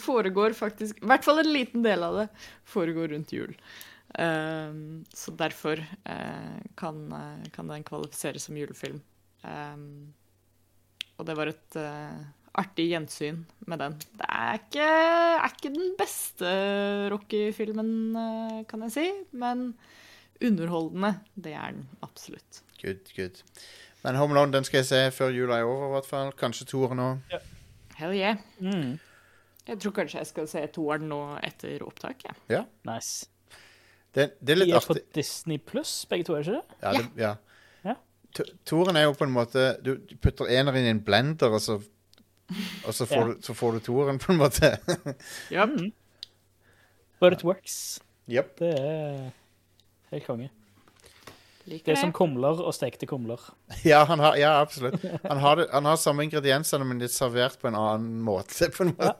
[0.00, 2.28] foregår faktisk I hvert fall en liten del av det
[2.64, 3.54] foregår rundt jul.
[4.18, 9.02] Um, så derfor uh, kan, uh, kan den kvalifiseres som julefilm.
[9.42, 10.14] Um,
[11.18, 12.22] og det var et uh,
[12.56, 13.98] artig gjensyn med den.
[14.16, 16.52] Det er ikke, er ikke den beste
[17.12, 17.90] Rocky-filmen,
[18.70, 19.06] kan jeg si,
[19.36, 19.74] men
[20.40, 22.62] underholdende, det er den absolutt.
[22.80, 23.42] Good, good.
[24.04, 26.32] Men Home Alone den skal jeg se før jula er over, i hvert fall.
[26.38, 27.36] Kanskje toeren òg.
[27.96, 28.40] Hell yeah.
[28.60, 28.96] Mm.
[29.66, 32.22] Jeg tror kanskje jeg skal se toeren nå etter opptak.
[32.52, 32.64] Ja.
[32.86, 33.26] Nice.
[34.14, 34.86] Det, det er De er artig.
[35.02, 35.12] på.
[35.18, 36.78] Disney pluss, begge to, er ikke det?
[36.82, 37.32] Ja, det, ja.
[37.84, 37.94] Ja.
[38.38, 41.60] To- Toeren er jo på en måte Du putter ener inn i en blender, og
[41.60, 41.80] så
[42.86, 43.26] og så får, Ja.
[43.34, 44.68] du, så får du toeren, på en måte.
[45.50, 45.64] ja.
[45.66, 45.90] Mm.
[47.20, 47.98] But it works.
[48.30, 48.52] Yep.
[48.60, 49.32] Det er
[50.12, 50.50] helt konge.
[51.66, 53.42] Liker Det er som kumler og stekte kumler.
[53.90, 55.02] Ja, han har, ja, absolutt.
[55.24, 58.70] Han har, det, han har samme ingrediensene, men de er servert på en annen måte.
[58.74, 59.16] På en måte.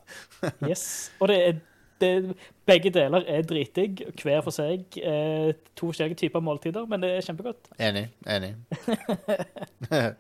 [0.69, 1.11] Yes.
[1.21, 1.59] Og det er,
[2.01, 2.37] det,
[2.69, 4.87] begge deler er dritdigg, hver for seg.
[5.01, 7.73] Eh, to forskjellige typer måltider, men det er kjempegodt.
[7.83, 8.09] Enig.
[8.31, 8.55] Enig.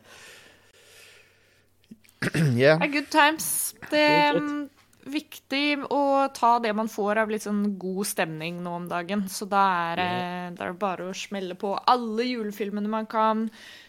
[2.56, 2.82] yeah.
[2.82, 3.74] Er good times.
[3.90, 4.68] Det mm,
[5.06, 9.26] viktig å ta det man får av litt sånn god stemning nå om dagen.
[9.30, 10.10] Så da er det,
[10.58, 13.46] det bare å smelle på alle julefilmene man kan.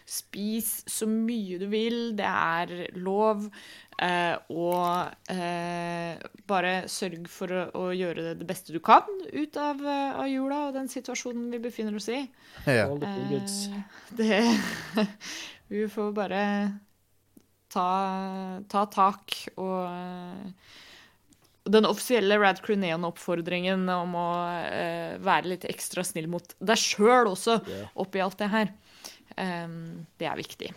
[0.08, 2.00] Spis så mye du vil.
[2.18, 3.48] Det er lov.
[3.98, 9.56] Eh, og eh, bare sørg for å, å gjøre det, det beste du kan ut
[9.58, 12.20] av, eh, av jula og den situasjonen vi befinner oss i.
[12.66, 12.86] ja.
[12.94, 13.80] Eh,
[14.14, 14.44] det
[15.68, 16.42] Vi får bare
[17.68, 17.88] ta,
[18.70, 20.76] ta tak og eh,
[21.68, 24.28] den offisielle Rad Crew Neon-oppfordringen om å
[24.64, 27.88] eh, være litt ekstra snill mot deg sjøl også, yeah.
[27.94, 28.74] oppi alt det her,
[29.38, 30.68] Um, det er viktig.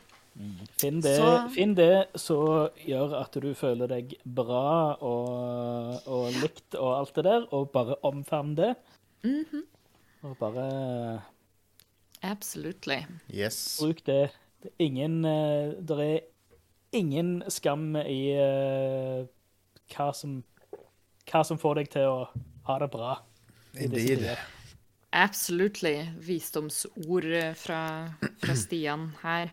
[0.80, 6.76] Finn det, Så- finn det som gjør at du føler deg bra og, og likt
[6.76, 8.76] og alt det der, og bare omfavn det.
[9.24, 9.66] Mhm.
[10.24, 11.22] Og bare
[12.22, 13.00] Absolutely.
[13.34, 13.80] Yes.
[13.80, 14.32] bruk det.
[14.62, 16.20] Det er ingen eh, Det er
[16.94, 19.26] ingen skam i uh,
[19.90, 20.44] hva som
[21.30, 22.18] hva som får deg til å
[22.68, 23.14] ha det bra.
[23.78, 24.26] Indeed.
[25.12, 25.96] Absolutely.
[26.24, 27.82] Visdomsord eh, fra,
[28.40, 29.52] fra Stian her.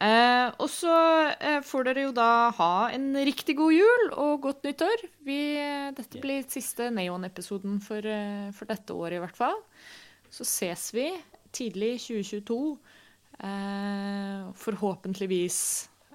[0.00, 0.92] Eh, og så
[1.34, 5.04] eh, får dere jo da ha en riktig god jul og godt nyttår.
[5.26, 8.06] Vi, eh, dette blir siste Neon-episoden for,
[8.56, 9.60] for dette året, i hvert fall.
[10.32, 11.10] Så ses vi
[11.52, 12.60] tidlig i 2022.
[13.40, 15.60] Eh, forhåpentligvis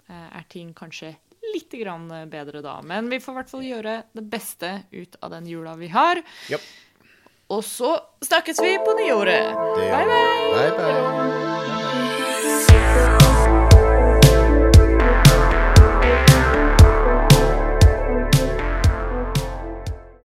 [0.06, 1.16] er ting kanskje
[1.56, 2.78] litt grann bedre da.
[2.86, 6.22] Men vi får i hvert fall gjøre det beste ut av den jula vi har.
[6.52, 6.74] Yep.
[7.56, 7.94] Og så
[8.26, 9.54] snakkes vi på nyåret.
[9.54, 10.54] Bye, bye.
[10.56, 11.75] Bye, bye.